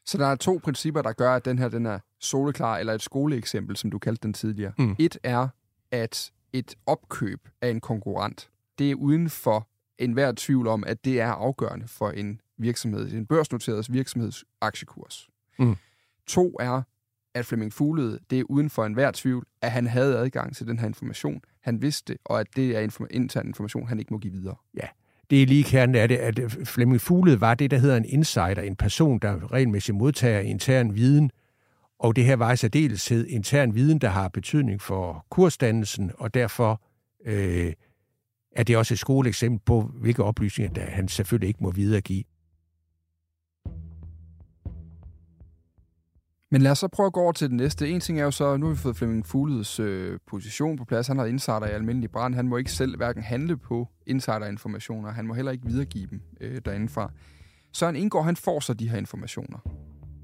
Så 0.06 0.18
der 0.18 0.26
er 0.26 0.34
to 0.36 0.60
principper, 0.64 1.02
der 1.02 1.12
gør, 1.12 1.34
at 1.34 1.44
den 1.44 1.58
her 1.58 1.68
den 1.68 1.86
er 1.86 1.98
soleklar, 2.18 2.78
eller 2.78 2.92
et 2.92 3.02
skoleeksempel, 3.02 3.76
som 3.76 3.90
du 3.90 3.98
kaldte 3.98 4.22
den 4.22 4.32
tidligere. 4.32 4.72
Mm. 4.78 4.96
Et 4.98 5.18
er, 5.22 5.48
at 5.90 6.32
et 6.52 6.74
opkøb 6.86 7.48
af 7.60 7.70
en 7.70 7.80
konkurrent, 7.80 8.50
det 8.78 8.90
er 8.90 8.94
uden 8.94 9.30
for 9.30 9.68
enhver 9.98 10.32
tvivl 10.36 10.66
om, 10.66 10.84
at 10.86 11.04
det 11.04 11.20
er 11.20 11.30
afgørende 11.30 11.88
for 11.88 12.10
en 12.10 12.40
virksomhed, 12.58 13.12
en 13.12 13.26
børsnoteret 13.26 13.92
virksomheds 13.92 14.44
aktiekurs. 14.60 15.28
Mm. 15.58 15.76
To 16.26 16.56
er, 16.60 16.82
at 17.34 17.46
Flemming 17.46 17.72
Fuglede, 17.72 18.18
det 18.30 18.40
er 18.40 18.44
uden 18.44 18.70
for 18.70 18.84
enhver 18.84 19.10
tvivl, 19.14 19.46
at 19.62 19.70
han 19.70 19.86
havde 19.86 20.18
adgang 20.18 20.56
til 20.56 20.66
den 20.66 20.78
her 20.78 20.86
information. 20.86 21.40
Han 21.60 21.82
vidste, 21.82 22.18
og 22.24 22.40
at 22.40 22.46
det 22.56 22.76
er 22.76 22.88
inform- 22.88 23.06
intern 23.10 23.46
information, 23.46 23.88
han 23.88 23.98
ikke 23.98 24.12
må 24.14 24.18
give 24.18 24.32
videre. 24.32 24.56
Ja, 24.74 24.88
det 25.30 25.42
er 25.42 25.46
lige 25.46 25.64
kernen 25.64 25.94
af 25.94 26.08
det, 26.08 26.16
at 26.16 26.38
øh, 26.38 26.50
Flemming 26.50 27.00
Fuglede 27.00 27.40
var 27.40 27.54
det, 27.54 27.70
der 27.70 27.78
hedder 27.78 27.96
en 27.96 28.04
insider, 28.04 28.62
en 28.62 28.76
person, 28.76 29.18
der 29.18 29.52
regelmæssigt 29.52 29.96
modtager 29.96 30.40
intern 30.40 30.94
viden, 30.94 31.30
og 31.98 32.16
det 32.16 32.24
her 32.24 32.36
var 32.36 32.52
i 32.52 32.56
særdeleshed 32.56 33.26
intern 33.26 33.74
viden, 33.74 33.98
der 33.98 34.08
har 34.08 34.28
betydning 34.28 34.82
for 34.82 35.26
kursdannelsen, 35.30 36.10
og 36.18 36.34
derfor 36.34 36.82
øh, 37.26 37.72
er 38.56 38.62
det 38.62 38.76
også 38.76 38.94
et 38.94 38.98
skoleeksempel 38.98 39.60
på, 39.66 39.90
hvilke 40.00 40.24
oplysninger 40.24 40.72
der 40.74 40.90
han 40.90 41.08
selvfølgelig 41.08 41.48
ikke 41.48 41.62
må 41.62 41.70
videregive. 41.70 42.24
Men 46.52 46.62
lad 46.62 46.70
os 46.70 46.78
så 46.78 46.88
prøve 46.88 47.06
at 47.06 47.12
gå 47.12 47.20
over 47.20 47.32
til 47.32 47.48
den 47.48 47.56
næste. 47.56 47.88
En 47.88 48.00
ting 48.00 48.20
er 48.20 48.24
jo 48.24 48.30
så, 48.30 48.56
nu 48.56 48.66
har 48.66 48.72
vi 48.72 48.78
fået 48.78 48.96
Flemming 48.96 49.26
Fugleds 49.26 49.80
øh, 49.80 50.18
position 50.26 50.76
på 50.76 50.84
plads. 50.84 51.06
Han 51.06 51.18
har 51.18 51.26
insider 51.26 51.66
i 51.66 51.70
almindelig 51.70 52.10
brand. 52.10 52.34
Han 52.34 52.48
må 52.48 52.56
ikke 52.56 52.72
selv 52.72 52.96
hverken 52.96 53.22
handle 53.22 53.56
på 53.56 53.88
insiderinformationer. 54.06 55.12
Han 55.12 55.26
må 55.26 55.34
heller 55.34 55.52
ikke 55.52 55.66
videregive 55.66 56.06
dem 56.06 56.20
øh, 56.40 56.60
derindefra. 56.64 57.10
Søren 57.72 57.96
Indgaard, 57.96 58.24
han 58.24 58.36
får 58.36 58.60
så 58.60 58.74
de 58.74 58.88
her 58.88 58.98
informationer. 58.98 59.58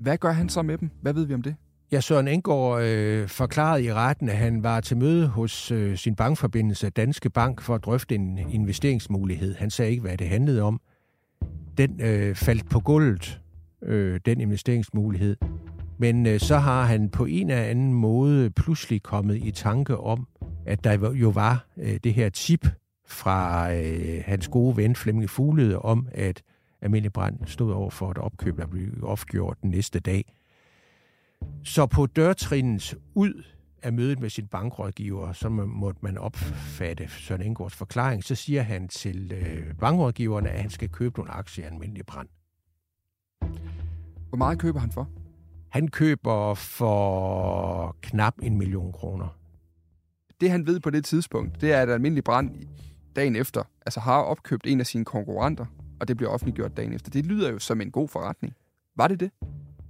Hvad 0.01 0.19
gør 0.19 0.33
han 0.33 0.49
så 0.49 0.63
med 0.63 0.79
dem? 0.79 0.91
Hvad 1.03 1.13
ved 1.13 1.27
vi 1.27 1.35
om 1.35 1.43
det? 1.43 1.55
Ja, 1.93 2.01
Søren 2.01 2.29
Indgaard 2.29 2.83
øh, 2.83 3.29
forklarede 3.29 3.85
i 3.85 3.93
retten, 3.93 4.29
at 4.29 4.37
han 4.37 4.63
var 4.63 4.81
til 4.81 4.97
møde 4.97 5.29
hos 5.29 5.71
øh, 5.71 5.97
sin 5.97 6.17
bankforbindelse 6.17 6.91
Danske 6.91 7.31
Bank 7.31 7.63
for 7.63 7.75
at 7.75 7.85
drøfte 7.85 8.15
en 8.15 8.39
investeringsmulighed. 8.39 9.55
Han 9.55 9.71
sagde 9.71 9.91
ikke, 9.91 10.01
hvad 10.01 10.17
det 10.17 10.29
handlede 10.29 10.63
om. 10.63 10.81
Den 11.79 12.01
øh, 12.01 12.35
faldt 12.35 12.71
på 12.71 12.81
gulvet, 12.81 13.41
øh, 13.83 14.21
den 14.27 14.41
investeringsmulighed. 14.41 15.37
Men 15.99 16.27
øh, 16.27 16.41
så 16.41 16.59
har 16.59 16.85
han 16.85 17.09
på 17.09 17.25
en 17.25 17.51
eller 17.51 17.63
anden 17.63 17.93
måde 17.93 18.51
pludselig 18.51 19.03
kommet 19.03 19.37
i 19.37 19.51
tanke 19.51 19.97
om, 19.97 20.29
at 20.67 20.85
der 20.85 21.11
jo 21.11 21.29
var 21.29 21.67
øh, 21.77 21.99
det 22.05 22.15
her 22.15 22.29
tip 22.29 22.67
fra 23.07 23.73
øh, 23.75 24.23
hans 24.25 24.49
gode 24.49 24.77
ven 24.77 24.97
Flemming 24.97 25.31
Fuglede 25.31 25.79
om, 25.79 26.09
at 26.13 26.43
Amelie 26.83 27.11
Brand 27.11 27.39
stod 27.47 27.73
over 27.73 27.91
for 27.91 28.11
et 28.11 28.19
opkøb, 28.19 28.59
der 28.59 28.67
blev 28.67 28.89
opgjort 29.03 29.57
den 29.63 29.71
næste 29.71 30.01
dag. 30.01 30.35
Så 31.65 31.87
på 31.87 32.07
dørtrinens 32.07 32.97
ud 33.15 33.43
af 33.83 33.93
mødet 33.93 34.21
med 34.21 34.31
sin 34.31 34.47
bankrådgiver, 34.47 35.33
så 35.33 35.49
måtte 35.49 36.01
man 36.03 36.19
opfatte 36.19 37.09
Søren 37.09 37.43
Indgårds 37.43 37.75
forklaring, 37.75 38.25
så 38.25 38.35
siger 38.35 38.63
han 38.63 38.89
til 38.89 39.33
øh, 39.33 39.75
bankrådgiverne, 39.75 40.51
at 40.51 40.61
han 40.61 40.71
skal 40.71 40.89
købe 40.89 41.19
nogle 41.19 41.33
aktier 41.33 41.65
i 41.65 41.69
almindelig 41.69 42.07
brand. 42.07 42.29
Hvor 44.29 44.37
meget 44.37 44.59
køber 44.59 44.81
han 44.81 44.91
for? 44.91 45.09
Han 45.77 45.89
køber 45.89 46.55
for 46.55 47.97
knap 48.03 48.35
en 48.43 48.59
million 48.59 48.93
kroner. 48.93 49.39
Det 50.41 50.51
han 50.51 50.67
ved 50.67 50.81
på 50.81 50.91
det 50.91 51.05
tidspunkt, 51.05 51.61
det 51.61 51.73
er, 51.73 51.81
at 51.81 51.91
almindelig 51.91 52.25
brand 52.25 52.51
dagen 53.17 53.37
efter, 53.37 53.63
altså 53.87 54.01
har 54.01 54.19
opkøbt 54.19 54.67
en 54.67 54.81
af 54.81 54.87
sine 54.87 55.05
konkurrenter, 55.05 55.67
og 56.01 56.09
det 56.09 56.17
bliver 56.17 56.31
offentliggjort 56.31 56.77
dagen 56.77 56.93
efter. 56.93 57.11
Det 57.11 57.27
lyder 57.27 57.51
jo 57.51 57.59
som 57.59 57.81
en 57.81 57.91
god 57.91 58.09
forretning. 58.09 58.55
Var 58.97 59.09
det 59.09 59.21
det? 59.21 59.31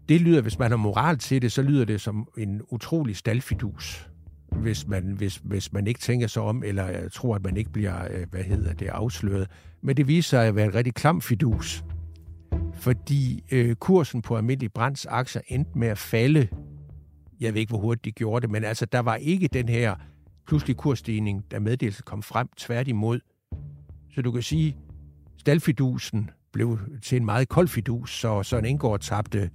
Det 0.09 0.20
lyder, 0.20 0.40
hvis 0.40 0.59
man 0.59 0.70
har 0.70 0.77
moral 0.77 1.18
til 1.18 1.42
det, 1.42 1.53
så 1.53 1.62
lyder 1.62 1.85
det 1.85 2.01
som 2.01 2.29
en 2.38 2.62
utrolig 2.68 3.16
staldfidus. 3.16 4.09
Hvis 4.53 4.87
man, 4.87 5.05
hvis, 5.05 5.37
hvis 5.37 5.72
man 5.72 5.87
ikke 5.87 6.01
tænker 6.01 6.27
sig 6.27 6.42
om, 6.42 6.62
eller 6.62 7.09
tror, 7.09 7.35
at 7.35 7.44
man 7.44 7.57
ikke 7.57 7.70
bliver, 7.70 8.09
øh, 8.11 8.27
hvad 8.31 8.42
hedder 8.42 8.72
det, 8.72 8.87
afsløret. 8.87 9.51
Men 9.83 9.96
det 9.96 10.09
viser 10.09 10.29
sig 10.29 10.46
at 10.46 10.57
være 10.57 10.66
en 10.66 10.75
rigtig 10.75 10.94
klam 10.94 11.20
fidus 11.20 11.85
fordi 12.74 13.44
øh, 13.52 13.74
kursen 13.74 14.22
på 14.22 14.37
almindelig 14.37 14.72
brands 14.72 15.06
aktier 15.06 15.42
endte 15.48 15.78
med 15.78 15.88
at 15.88 15.98
falde. 15.98 16.48
Jeg 17.40 17.54
ved 17.54 17.61
ikke, 17.61 17.70
hvor 17.70 17.78
hurtigt 17.78 18.04
de 18.04 18.12
gjorde 18.12 18.42
det, 18.42 18.50
men 18.50 18.64
altså, 18.64 18.87
der 18.87 19.00
var 19.00 19.14
ikke 19.14 19.48
den 19.48 19.68
her 19.68 19.96
pludselig 20.46 20.76
kursstigning, 20.76 21.44
der 21.50 21.59
meddelelse 21.59 22.02
kom 22.02 22.22
frem, 22.22 22.48
tværtimod. 22.56 23.20
Så 24.14 24.22
du 24.22 24.32
kan 24.32 24.42
sige, 24.42 24.76
staldfidusen 25.37 26.30
blev 26.52 26.78
til 27.02 27.16
en 27.16 27.24
meget 27.24 27.48
kold 27.48 27.68
fidus, 27.68 28.20
så 28.20 28.42
Søren 28.42 28.64
Indgaard 28.64 29.00
tabte 29.00 29.50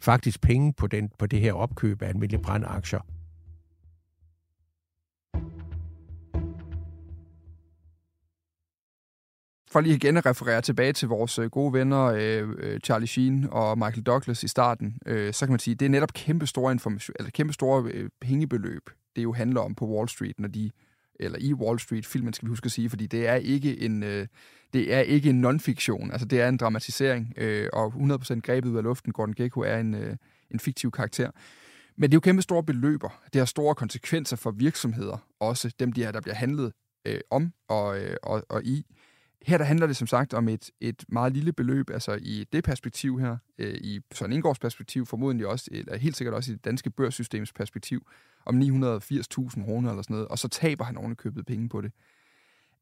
faktisk 0.00 0.40
penge 0.40 0.72
på, 0.72 0.86
den, 0.86 1.10
på 1.18 1.26
det 1.26 1.40
her 1.40 1.52
opkøb 1.52 2.02
af 2.02 2.08
almindelige 2.08 2.42
brandaktier. 2.42 3.00
For 9.70 9.80
lige 9.80 9.94
igen 9.94 10.16
at 10.16 10.26
referere 10.26 10.60
tilbage 10.60 10.92
til 10.92 11.08
vores 11.08 11.38
øh, 11.38 11.50
gode 11.50 11.72
venner 11.72 12.04
øh, 12.04 12.48
øh, 12.58 12.80
Charlie 12.80 13.08
Sheen 13.08 13.48
og 13.50 13.78
Michael 13.78 14.02
Douglas 14.02 14.42
i 14.42 14.48
starten, 14.48 14.98
øh, 15.06 15.32
så 15.32 15.46
kan 15.46 15.52
man 15.52 15.58
sige, 15.58 15.74
det 15.74 15.86
er 15.86 15.90
netop 15.90 16.12
kæmpe 16.12 16.46
store, 16.46 16.72
information, 16.72 17.14
altså 17.18 17.32
kæmpe 17.32 17.52
store 17.52 17.90
øh, 17.92 18.10
pengebeløb, 18.20 18.90
det 19.16 19.22
jo 19.22 19.32
handler 19.32 19.60
om 19.60 19.74
på 19.74 19.86
Wall 19.86 20.08
Street, 20.08 20.40
når 20.40 20.48
de 20.48 20.70
eller 21.20 21.38
i 21.40 21.54
Wall 21.54 21.78
Street 21.78 22.06
filmen 22.06 22.32
skal 22.32 22.46
vi 22.46 22.48
huske 22.48 22.66
at 22.66 22.72
sige, 22.72 22.90
fordi 22.90 23.06
det 23.06 23.28
er 23.28 23.34
ikke 23.34 23.80
en 23.80 24.02
øh, 24.02 24.26
det 24.72 24.94
er 24.94 25.00
ikke 25.00 25.30
en 25.30 25.44
non-fiktion, 25.44 26.12
altså 26.12 26.26
det 26.26 26.40
er 26.40 26.48
en 26.48 26.56
dramatisering, 26.56 27.34
øh, 27.36 27.68
og 27.72 27.94
100% 27.96 28.40
grebet 28.40 28.70
ud 28.70 28.76
af 28.76 28.82
luften, 28.82 29.12
Gordon 29.12 29.34
Gekko 29.34 29.60
er 29.60 29.76
en, 29.78 29.94
øh, 29.94 30.16
en 30.50 30.60
fiktiv 30.60 30.90
karakter. 30.90 31.30
Men 31.96 32.10
det 32.10 32.14
er 32.14 32.16
jo 32.16 32.20
kæmpe 32.20 32.42
store 32.42 32.64
beløber. 32.64 33.22
Det 33.32 33.38
har 33.38 33.46
store 33.46 33.74
konsekvenser 33.74 34.36
for 34.36 34.50
virksomheder, 34.50 35.26
også 35.40 35.74
dem, 35.80 35.92
de 35.92 36.04
her, 36.04 36.12
der 36.12 36.20
bliver 36.20 36.34
handlet 36.34 36.72
øh, 37.06 37.20
om 37.30 37.52
og, 37.68 38.00
øh, 38.00 38.16
og, 38.22 38.42
og 38.48 38.64
i. 38.64 38.86
Her 39.46 39.58
der 39.58 39.64
handler 39.64 39.86
det 39.86 39.96
som 39.96 40.06
sagt 40.06 40.34
om 40.34 40.48
et, 40.48 40.70
et 40.80 41.04
meget 41.08 41.32
lille 41.32 41.52
beløb, 41.52 41.90
altså 41.90 42.18
i 42.22 42.46
det 42.52 42.64
perspektiv 42.64 43.18
her, 43.20 43.36
øh, 43.58 43.74
i 43.74 44.00
Søren 44.14 44.32
Indgaards 44.32 44.58
perspektiv, 44.58 45.06
formodentlig 45.06 45.46
også, 45.46 45.68
eller 45.72 45.96
helt 45.96 46.16
sikkert 46.16 46.34
også 46.34 46.52
i 46.52 46.54
det 46.54 46.64
danske 46.64 46.90
børssystems 46.90 47.52
perspektiv, 47.52 48.06
om 48.46 48.60
980.000 48.60 49.64
kroner 49.64 49.90
eller 49.90 50.02
sådan 50.02 50.14
noget, 50.14 50.28
og 50.28 50.38
så 50.38 50.48
taber 50.48 50.84
han 50.84 50.96
ovenikøbet 50.96 51.46
penge 51.46 51.68
på 51.68 51.80
det. 51.80 51.92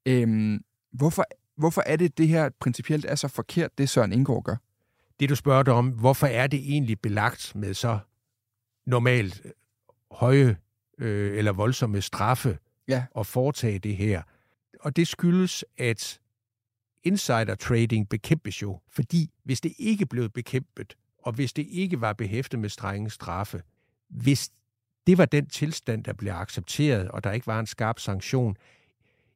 Øhm, 0.06 0.64
hvorfor, 0.92 1.24
hvorfor 1.56 1.82
er 1.86 1.96
det, 1.96 2.18
det 2.18 2.28
her 2.28 2.50
principielt 2.60 3.04
er 3.04 3.14
så 3.14 3.28
forkert, 3.28 3.78
det 3.78 3.88
Søren 3.88 4.12
Indgaard 4.12 4.44
gør? 4.44 4.56
Det 5.20 5.28
du 5.28 5.34
spørger 5.34 5.62
dig 5.62 5.74
om, 5.74 5.88
hvorfor 5.88 6.26
er 6.26 6.46
det 6.46 6.60
egentlig 6.60 7.00
belagt 7.00 7.52
med 7.54 7.74
så 7.74 7.98
normalt 8.86 9.42
øh, 9.44 9.50
høje 10.10 10.56
øh, 10.98 11.38
eller 11.38 11.52
voldsomme 11.52 12.02
straffe 12.02 12.58
ja. 12.88 13.04
at 13.18 13.26
foretage 13.26 13.78
det 13.78 13.96
her? 13.96 14.22
Og 14.80 14.96
det 14.96 15.08
skyldes, 15.08 15.64
at 15.78 16.20
insider 17.06 17.54
trading 17.54 18.08
bekæmpes 18.08 18.62
jo, 18.62 18.80
fordi 18.88 19.30
hvis 19.44 19.60
det 19.60 19.72
ikke 19.78 20.06
blev 20.06 20.30
bekæmpet, 20.30 20.96
og 21.18 21.32
hvis 21.32 21.52
det 21.52 21.66
ikke 21.70 22.00
var 22.00 22.12
behæftet 22.12 22.60
med 22.60 22.68
strenge 22.68 23.10
straffe, 23.10 23.62
hvis 24.08 24.50
det 25.06 25.18
var 25.18 25.24
den 25.24 25.46
tilstand, 25.46 26.04
der 26.04 26.12
blev 26.12 26.32
accepteret, 26.32 27.08
og 27.08 27.24
der 27.24 27.32
ikke 27.32 27.46
var 27.46 27.60
en 27.60 27.66
skarp 27.66 27.98
sanktion, 27.98 28.56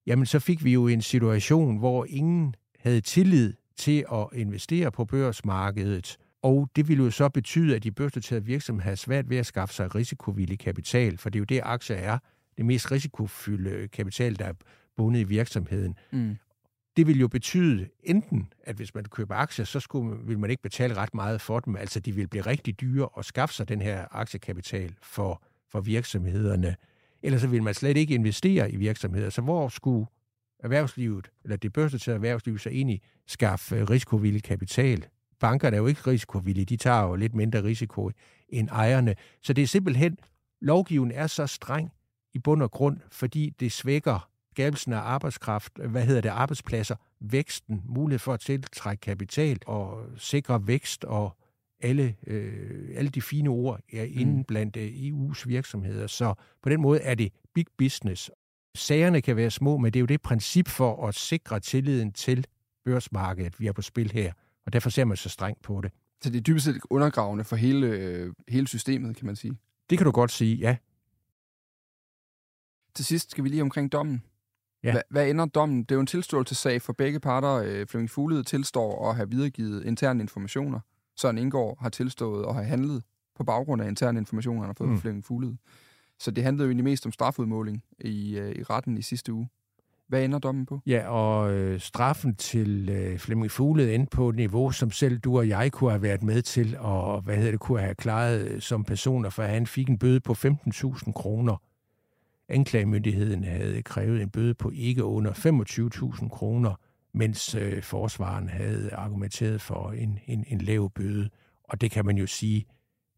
jamen 0.06 0.26
så 0.26 0.38
fik 0.38 0.64
vi 0.64 0.72
jo 0.72 0.88
en 0.88 1.02
situation, 1.02 1.76
hvor 1.76 2.06
ingen 2.08 2.54
havde 2.78 3.00
tillid 3.00 3.54
til 3.76 4.04
at 4.12 4.26
investere 4.32 4.92
på 4.92 5.04
børsmarkedet, 5.04 6.16
og 6.42 6.70
det 6.76 6.88
ville 6.88 7.04
jo 7.04 7.10
så 7.10 7.28
betyde, 7.28 7.76
at 7.76 7.82
de 7.82 7.92
børsnoterede 7.92 8.44
virksomheder 8.44 8.84
havde 8.84 8.96
svært 8.96 9.30
ved 9.30 9.36
at 9.36 9.46
skaffe 9.46 9.74
sig 9.74 9.94
risikovillig 9.94 10.58
kapital, 10.58 11.18
for 11.18 11.30
det 11.30 11.38
er 11.38 11.40
jo 11.40 11.44
det, 11.44 11.60
aktier 11.64 11.96
er. 11.96 12.18
Det 12.56 12.66
mest 12.66 12.90
risikofyldte 12.90 13.88
kapital, 13.88 14.38
der 14.38 14.44
er 14.44 14.52
bundet 14.96 15.20
i 15.20 15.24
virksomheden. 15.24 15.94
Mm 16.10 16.36
det 17.00 17.06
vil 17.06 17.20
jo 17.20 17.28
betyde 17.28 17.88
enten, 18.02 18.52
at 18.64 18.76
hvis 18.76 18.94
man 18.94 19.04
køber 19.04 19.34
aktier, 19.34 19.64
så 19.64 19.80
skulle, 19.80 20.18
vil 20.24 20.38
man 20.38 20.50
ikke 20.50 20.62
betale 20.62 20.94
ret 20.94 21.14
meget 21.14 21.40
for 21.40 21.60
dem. 21.60 21.76
Altså, 21.76 22.00
de 22.00 22.12
vil 22.12 22.28
blive 22.28 22.46
rigtig 22.46 22.80
dyre 22.80 23.08
at 23.18 23.24
skaffe 23.24 23.54
sig 23.54 23.68
den 23.68 23.82
her 23.82 24.06
aktiekapital 24.10 24.94
for, 25.02 25.42
for 25.68 25.80
virksomhederne. 25.80 26.76
Ellers 27.22 27.40
så 27.40 27.46
vil 27.46 27.62
man 27.62 27.74
slet 27.74 27.96
ikke 27.96 28.14
investere 28.14 28.70
i 28.70 28.76
virksomheder. 28.76 29.30
Så 29.30 29.42
hvor 29.42 29.68
skulle 29.68 30.06
erhvervslivet, 30.58 31.30
eller 31.44 31.56
det 31.56 31.72
børsnoterede 31.72 32.16
erhvervsliv, 32.16 32.58
så 32.58 32.68
egentlig 32.68 33.00
skaffe 33.26 33.76
øh, 33.76 33.90
risikovillig 33.90 34.42
kapital? 34.42 35.06
Bankerne 35.38 35.76
er 35.76 35.80
jo 35.80 35.86
ikke 35.86 36.06
risikovillige, 36.06 36.64
de 36.64 36.76
tager 36.76 37.02
jo 37.02 37.14
lidt 37.14 37.34
mindre 37.34 37.62
risiko 37.62 38.10
end 38.48 38.68
ejerne. 38.68 39.14
Så 39.42 39.52
det 39.52 39.62
er 39.62 39.66
simpelthen, 39.66 40.18
lovgivningen 40.60 41.18
er 41.18 41.26
så 41.26 41.46
streng 41.46 41.92
i 42.34 42.38
bund 42.38 42.62
og 42.62 42.70
grund, 42.70 42.98
fordi 43.10 43.50
det 43.60 43.72
svækker 43.72 44.29
skabelsen 44.54 44.92
af 44.92 44.98
arbejdskraft, 44.98 45.78
hvad 45.78 46.04
hedder 46.04 46.20
det, 46.20 46.28
arbejdspladser, 46.28 46.96
væksten, 47.20 47.82
mulighed 47.84 48.18
for 48.18 48.34
at 48.34 48.40
tiltrække 48.40 49.00
kapital 49.00 49.58
og 49.66 50.04
sikre 50.16 50.66
vækst 50.66 51.04
og 51.04 51.36
alle, 51.80 52.16
øh, 52.26 52.88
alle 52.94 53.10
de 53.10 53.22
fine 53.22 53.50
ord 53.50 53.80
er 53.92 54.04
mm. 54.04 54.12
inde 54.14 54.44
blandt 54.44 54.76
øh, 54.76 54.88
EU's 54.88 55.42
virksomheder. 55.46 56.06
Så 56.06 56.34
på 56.62 56.68
den 56.68 56.80
måde 56.80 57.00
er 57.00 57.14
det 57.14 57.32
big 57.54 57.66
business. 57.78 58.30
Sagerne 58.74 59.22
kan 59.22 59.36
være 59.36 59.50
små, 59.50 59.76
men 59.78 59.92
det 59.92 59.98
er 59.98 60.00
jo 60.00 60.06
det 60.06 60.22
princip 60.22 60.68
for 60.68 61.06
at 61.06 61.14
sikre 61.14 61.60
tilliden 61.60 62.12
til 62.12 62.46
børsmarkedet, 62.84 63.60
vi 63.60 63.66
er 63.66 63.72
på 63.72 63.82
spil 63.82 64.12
her. 64.12 64.32
Og 64.66 64.72
derfor 64.72 64.90
ser 64.90 65.04
man 65.04 65.16
så 65.16 65.28
strengt 65.28 65.62
på 65.62 65.80
det. 65.80 65.92
Så 66.20 66.30
det 66.30 66.38
er 66.38 66.42
dybest 66.42 66.64
set 66.64 66.80
undergravende 66.90 67.44
for 67.44 67.56
hele, 67.56 67.86
øh, 67.86 68.32
hele 68.48 68.68
systemet, 68.68 69.16
kan 69.16 69.26
man 69.26 69.36
sige. 69.36 69.56
Det 69.90 69.98
kan 69.98 70.04
du 70.04 70.10
godt 70.10 70.30
sige, 70.30 70.56
ja. 70.56 70.76
Til 72.94 73.04
sidst 73.04 73.30
skal 73.30 73.44
vi 73.44 73.48
lige 73.48 73.62
omkring 73.62 73.92
dommen. 73.92 74.22
Ja. 74.84 74.92
Hva, 74.92 75.00
hvad 75.10 75.30
ender 75.30 75.46
dommen? 75.46 75.82
Det 75.82 75.90
er 75.90 75.94
jo 75.94 76.00
en 76.00 76.06
tilståelsessag 76.06 76.82
for 76.82 76.92
begge 76.92 77.20
parter. 77.20 77.54
Øh, 77.54 77.86
Flemming 77.86 78.10
Fuglede 78.10 78.42
tilstår 78.42 79.10
at 79.10 79.16
have 79.16 79.30
videregivet 79.30 79.84
interne 79.84 80.20
informationer. 80.20 80.80
Søren 81.16 81.38
Indgaard 81.38 81.78
har 81.80 81.88
tilstået 81.88 82.46
at 82.46 82.54
have 82.54 82.66
handlet 82.66 83.02
på 83.36 83.44
baggrund 83.44 83.82
af 83.82 83.88
interne 83.88 84.18
informationer, 84.18 84.60
han 84.60 84.68
har 84.68 84.74
fået 84.74 84.90
mm. 84.90 84.96
fra 84.96 85.00
Flemming 85.00 85.24
Fuglede. 85.24 85.56
Så 86.18 86.30
det 86.30 86.44
handlede 86.44 86.66
jo 86.66 86.70
egentlig 86.70 86.84
mest 86.84 87.06
om 87.06 87.12
strafudmåling 87.12 87.82
i, 87.98 88.38
øh, 88.38 88.52
i 88.52 88.62
retten 88.62 88.98
i 88.98 89.02
sidste 89.02 89.32
uge. 89.32 89.48
Hvad 90.08 90.24
ender 90.24 90.38
dommen 90.38 90.66
på? 90.66 90.80
Ja, 90.86 91.08
og 91.08 91.52
øh, 91.52 91.80
straffen 91.80 92.34
til 92.34 92.88
øh, 92.88 93.18
Flemming 93.18 93.50
Fuglede 93.50 93.94
endte 93.94 94.16
på 94.16 94.28
et 94.28 94.36
niveau, 94.36 94.70
som 94.70 94.90
selv 94.90 95.18
du 95.18 95.38
og 95.38 95.48
jeg 95.48 95.72
kunne 95.72 95.90
have 95.90 96.02
været 96.02 96.22
med 96.22 96.42
til, 96.42 96.76
og 96.78 97.20
hvad 97.22 97.36
hedder 97.36 97.50
det, 97.50 97.60
kunne 97.60 97.80
have 97.80 97.94
klaret 97.94 98.48
øh, 98.48 98.60
som 98.60 98.84
personer, 98.84 99.30
for 99.30 99.42
han 99.42 99.66
fik 99.66 99.88
en 99.88 99.98
bøde 99.98 100.20
på 100.20 100.32
15.000 100.32 101.12
kroner. 101.12 101.56
Anklagemyndigheden 102.50 103.44
havde 103.44 103.82
krævet 103.82 104.22
en 104.22 104.30
bøde 104.30 104.54
på 104.54 104.70
ikke 104.74 105.04
under 105.04 105.32
25.000 106.22 106.28
kroner, 106.28 106.74
mens 107.12 107.54
øh, 107.54 107.82
forsvaren 107.82 108.48
havde 108.48 108.92
argumenteret 108.92 109.60
for 109.60 109.92
en, 109.92 110.18
en, 110.26 110.44
en 110.48 110.60
lav 110.60 110.90
bøde. 110.90 111.30
Og 111.64 111.80
det 111.80 111.90
kan 111.90 112.06
man 112.06 112.16
jo 112.16 112.26
sige, 112.26 112.66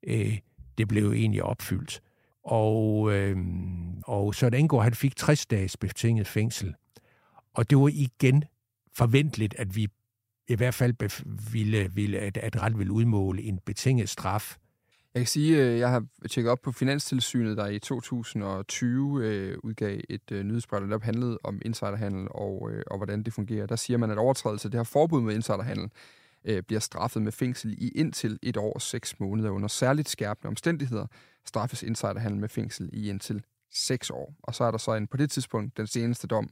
øh, 0.03 0.39
det 0.79 0.89
blev 0.89 1.05
jo 1.05 1.13
egentlig 1.13 1.43
opfyldt. 1.43 2.03
Og, 2.45 3.13
øh, 3.13 3.37
og 4.07 4.35
Søren 4.35 4.55
Engård, 4.55 4.83
han 4.85 4.95
fik 4.95 5.17
60 5.17 5.47
dages 5.47 5.77
betinget 5.77 6.27
fængsel. 6.27 6.75
Og 7.55 7.71
det 7.71 7.79
var 7.79 7.91
igen 7.93 8.45
forventeligt, 8.93 9.55
at 9.59 9.77
vi 9.77 9.89
i 10.49 10.55
hvert 10.55 10.75
fald 10.75 10.95
ville, 11.53 11.91
ville 11.95 12.19
at, 12.19 12.37
at 12.37 12.63
ret 12.63 12.79
ville 12.79 12.93
udmåle 12.93 13.43
en 13.43 13.59
betinget 13.67 14.09
straf. 14.09 14.57
Jeg 15.15 15.21
kan 15.21 15.27
sige, 15.27 15.63
at 15.63 15.79
jeg 15.79 15.91
har 15.91 16.07
tjekket 16.31 16.51
op 16.51 16.63
på 16.63 16.73
Finanstilsynet, 16.73 17.57
der 17.57 17.67
i 17.67 17.79
2020 17.79 19.27
øh, 19.27 19.59
udgav 19.63 20.01
et 20.09 20.33
øh, 20.33 20.43
nyhedsbrev, 20.45 20.91
der 20.91 20.99
handlede 21.03 21.39
om 21.45 21.63
insiderhandel 21.65 22.29
og, 22.31 22.71
øh, 22.73 22.83
og 22.87 22.97
hvordan 22.97 23.23
det 23.23 23.33
fungerer. 23.33 23.67
Der 23.67 23.77
siger 23.77 23.97
man, 23.97 24.11
at 24.11 24.19
overtrædelse 24.19 24.67
af 24.67 24.71
det 24.71 24.79
her 24.79 24.85
forbud 24.85 25.21
mod 25.21 25.33
insiderhandel 25.33 25.91
øh, 26.45 26.63
bliver 26.63 26.81
straffet 26.81 27.23
med 27.23 27.33
fængsel 27.33 27.75
i 27.79 27.89
indtil 27.89 28.39
et 28.43 28.57
år 28.57 28.73
og 28.73 28.83
seks 28.83 29.21
måneder. 29.21 29.51
Under 29.51 29.69
særligt 29.69 30.09
skærpende 30.09 30.49
omstændigheder 30.49 31.07
straffes 31.47 31.83
insiderhandel 31.83 32.41
med 32.41 32.49
fængsel 32.49 32.91
i 32.93 33.11
indtil 33.11 33.43
seks 33.73 34.11
år. 34.11 34.35
Og 34.43 34.55
så 34.55 34.65
er 34.65 34.71
der 34.71 34.79
så 34.79 34.95
en, 34.95 35.07
på 35.07 35.17
det 35.17 35.31
tidspunkt 35.31 35.77
den 35.77 35.87
seneste 35.87 36.27
dom, 36.27 36.51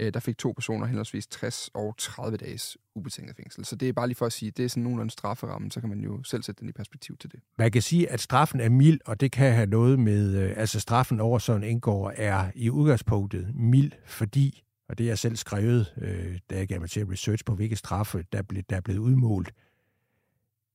øh, 0.00 0.14
der 0.14 0.20
fik 0.20 0.38
to 0.38 0.52
personer 0.52 0.86
henholdsvis 0.86 1.26
60 1.26 1.70
og 1.74 1.94
30 1.98 2.36
dages 2.36 2.76
ubetinget 2.94 3.36
fængsel. 3.36 3.64
Så 3.64 3.76
det 3.76 3.88
er 3.88 3.92
bare 3.92 4.06
lige 4.06 4.16
for 4.16 4.26
at 4.26 4.32
sige, 4.32 4.48
at 4.48 4.56
det 4.56 4.64
er 4.64 4.68
sådan 4.68 4.82
nogenlunde 4.82 5.10
strafferamme, 5.10 5.70
så 5.70 5.80
kan 5.80 5.88
man 5.88 6.00
jo 6.00 6.22
selv 6.22 6.42
sætte 6.42 6.60
den 6.60 6.68
i 6.68 6.72
perspektiv 6.72 7.16
til 7.16 7.32
det. 7.32 7.40
Man 7.58 7.70
kan 7.70 7.82
sige, 7.82 8.10
at 8.10 8.20
straffen 8.20 8.60
er 8.60 8.68
mild, 8.68 9.00
og 9.06 9.20
det 9.20 9.32
kan 9.32 9.52
have 9.52 9.66
noget 9.66 9.98
med, 9.98 10.36
øh, 10.36 10.52
altså 10.56 10.80
straffen 10.80 11.20
over 11.20 11.38
sådan 11.38 11.62
indgår 11.62 12.12
er 12.16 12.50
i 12.54 12.70
udgangspunktet 12.70 13.54
mild, 13.54 13.92
fordi, 14.06 14.62
og 14.88 14.98
det 14.98 15.04
er 15.04 15.08
jeg 15.08 15.18
selv 15.18 15.36
skrevet, 15.36 15.94
øh, 16.00 16.38
da 16.50 16.56
jeg 16.56 16.68
gav 16.68 16.80
mig 16.80 16.90
til 16.90 17.06
research 17.06 17.44
på, 17.44 17.54
hvilke 17.54 17.76
straffe, 17.76 18.24
der, 18.32 18.42
ble, 18.42 18.62
der 18.70 18.76
er 18.76 18.80
blevet 18.80 18.98
udmålt. 18.98 19.52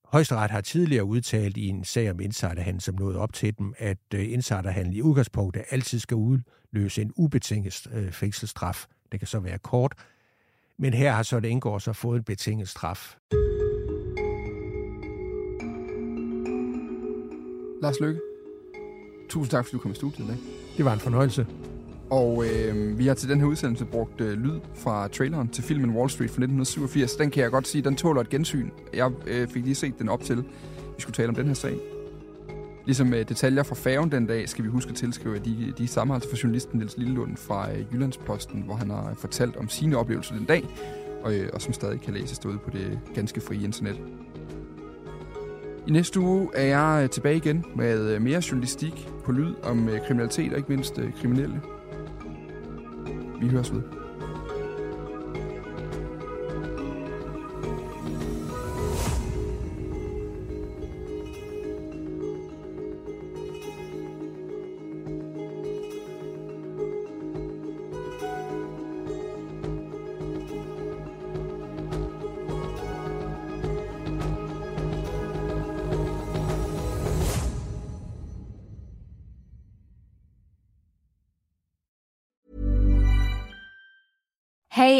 Højesteret 0.06 0.52
har 0.52 0.62
tidligere 0.62 1.04
udtalt 1.04 1.58
i 1.58 1.68
en 1.68 1.84
sag 1.84 2.12
om 2.12 2.20
insiderhandel, 2.20 2.82
som 2.82 2.96
nåede 2.96 3.18
op 3.18 3.34
til 3.34 3.58
dem, 3.58 3.74
at 3.78 3.98
øh, 4.14 4.32
insiderhandel 4.34 4.96
i 4.96 5.02
udgangspunktet 5.02 5.64
altid 5.70 6.00
skal 6.00 6.16
udløse 6.16 7.02
en 7.02 7.12
ubetinget 7.16 7.88
øh, 7.94 8.12
fængselsstraf. 8.12 8.86
Det 9.12 9.20
kan 9.20 9.28
så 9.28 9.40
være 9.40 9.58
kort. 9.58 9.94
Men 10.78 10.94
her 10.94 11.12
har 11.12 11.24
så 11.24 11.40
det 11.40 11.48
indgår 11.48 11.80
så 11.80 11.94
fået 11.94 12.18
en 12.18 12.24
betinget 12.24 12.70
straf. 12.70 13.16
Lars 17.82 18.00
Lykke, 18.02 18.22
tusind 19.30 19.52
tak, 19.52 19.66
fordi 19.66 19.78
du 19.78 19.82
kom 19.82 19.92
i 19.92 19.96
studiet 19.96 20.26
i 20.26 20.28
dag. 20.28 20.38
Det 20.78 20.86
var 20.86 20.94
en 20.94 21.00
fornøjelse. 21.00 21.48
Og 22.10 22.46
øh, 22.46 23.00
vi 23.00 23.08
har 23.08 23.14
til 23.14 23.30
den 23.30 23.40
her 23.40 23.48
udsendelse 23.48 23.86
brugt 23.86 24.22
øh, 24.22 24.34
lyd 24.34 24.60
fra 24.76 25.08
traileren 25.08 25.48
til 25.48 25.64
filmen 25.64 25.90
Wall 25.90 26.10
Street 26.10 26.30
fra 26.30 26.44
1987. 26.44 27.16
Den 27.16 27.32
kan 27.32 27.44
jeg 27.44 27.52
godt 27.52 27.68
sige, 27.68 27.82
den 27.82 27.96
tåler 27.96 28.22
et 28.22 28.30
gensyn. 28.30 28.70
Jeg 28.94 29.12
øh, 29.28 29.48
fik 29.48 29.64
lige 29.64 29.76
set 29.76 30.00
den 30.00 30.10
op 30.10 30.22
til, 30.22 30.38
vi 30.96 31.02
skulle 31.02 31.14
tale 31.14 31.30
om 31.30 31.36
den 31.36 31.48
her 31.48 31.54
sag. 31.54 31.95
Ligesom 32.86 33.14
øh, 33.14 33.30
detaljer 33.30 33.64
fra 33.64 33.76
færgen 33.76 34.12
den 34.12 34.28
dag, 34.28 34.50
skal 34.50 34.64
vi 34.64 34.70
huske 34.70 34.90
at 34.90 34.96
tilskrive, 34.96 35.36
at 35.36 35.46
de, 35.46 35.74
de 35.78 35.88
samme 35.88 36.14
altså 36.14 36.30
for 36.30 36.38
journalisten 36.44 36.78
Niels 36.78 36.98
Lillelund 36.98 37.38
fra 37.38 37.72
øh, 37.72 37.94
Jyllandsposten, 37.94 38.62
hvor 38.62 38.76
han 38.76 38.90
har 38.90 39.14
fortalt 39.18 39.56
om 39.56 39.70
sine 39.70 39.98
oplevelser 39.98 40.36
den 40.36 40.46
dag, 40.46 40.64
og, 41.24 41.36
øh, 41.36 41.50
og 41.54 41.62
som 41.62 41.74
stadig 41.74 42.02
kan 42.02 42.14
læses 42.14 42.40
derude 42.40 42.58
på 42.58 42.70
det 42.70 43.00
ganske 43.16 43.42
frie 43.42 43.64
internet. 43.64 44.00
I 45.88 45.92
næste 45.92 46.20
uge 46.20 46.50
er 46.54 46.66
jeg 46.66 47.04
øh, 47.04 47.10
tilbage 47.10 47.38
igen 47.38 47.66
med 47.76 48.16
øh, 48.16 48.22
mere 48.22 48.42
journalistik 48.52 49.10
på 49.26 49.32
lyd 49.32 49.54
om 49.64 49.90
øh, 49.90 50.00
kriminalitet 50.08 50.52
og 50.52 50.58
ikke 50.58 50.70
mindst 50.70 51.00
kriminelle. 51.22 51.62
Vi 53.42 53.48
høres 53.48 53.74
ved. 53.74 54.05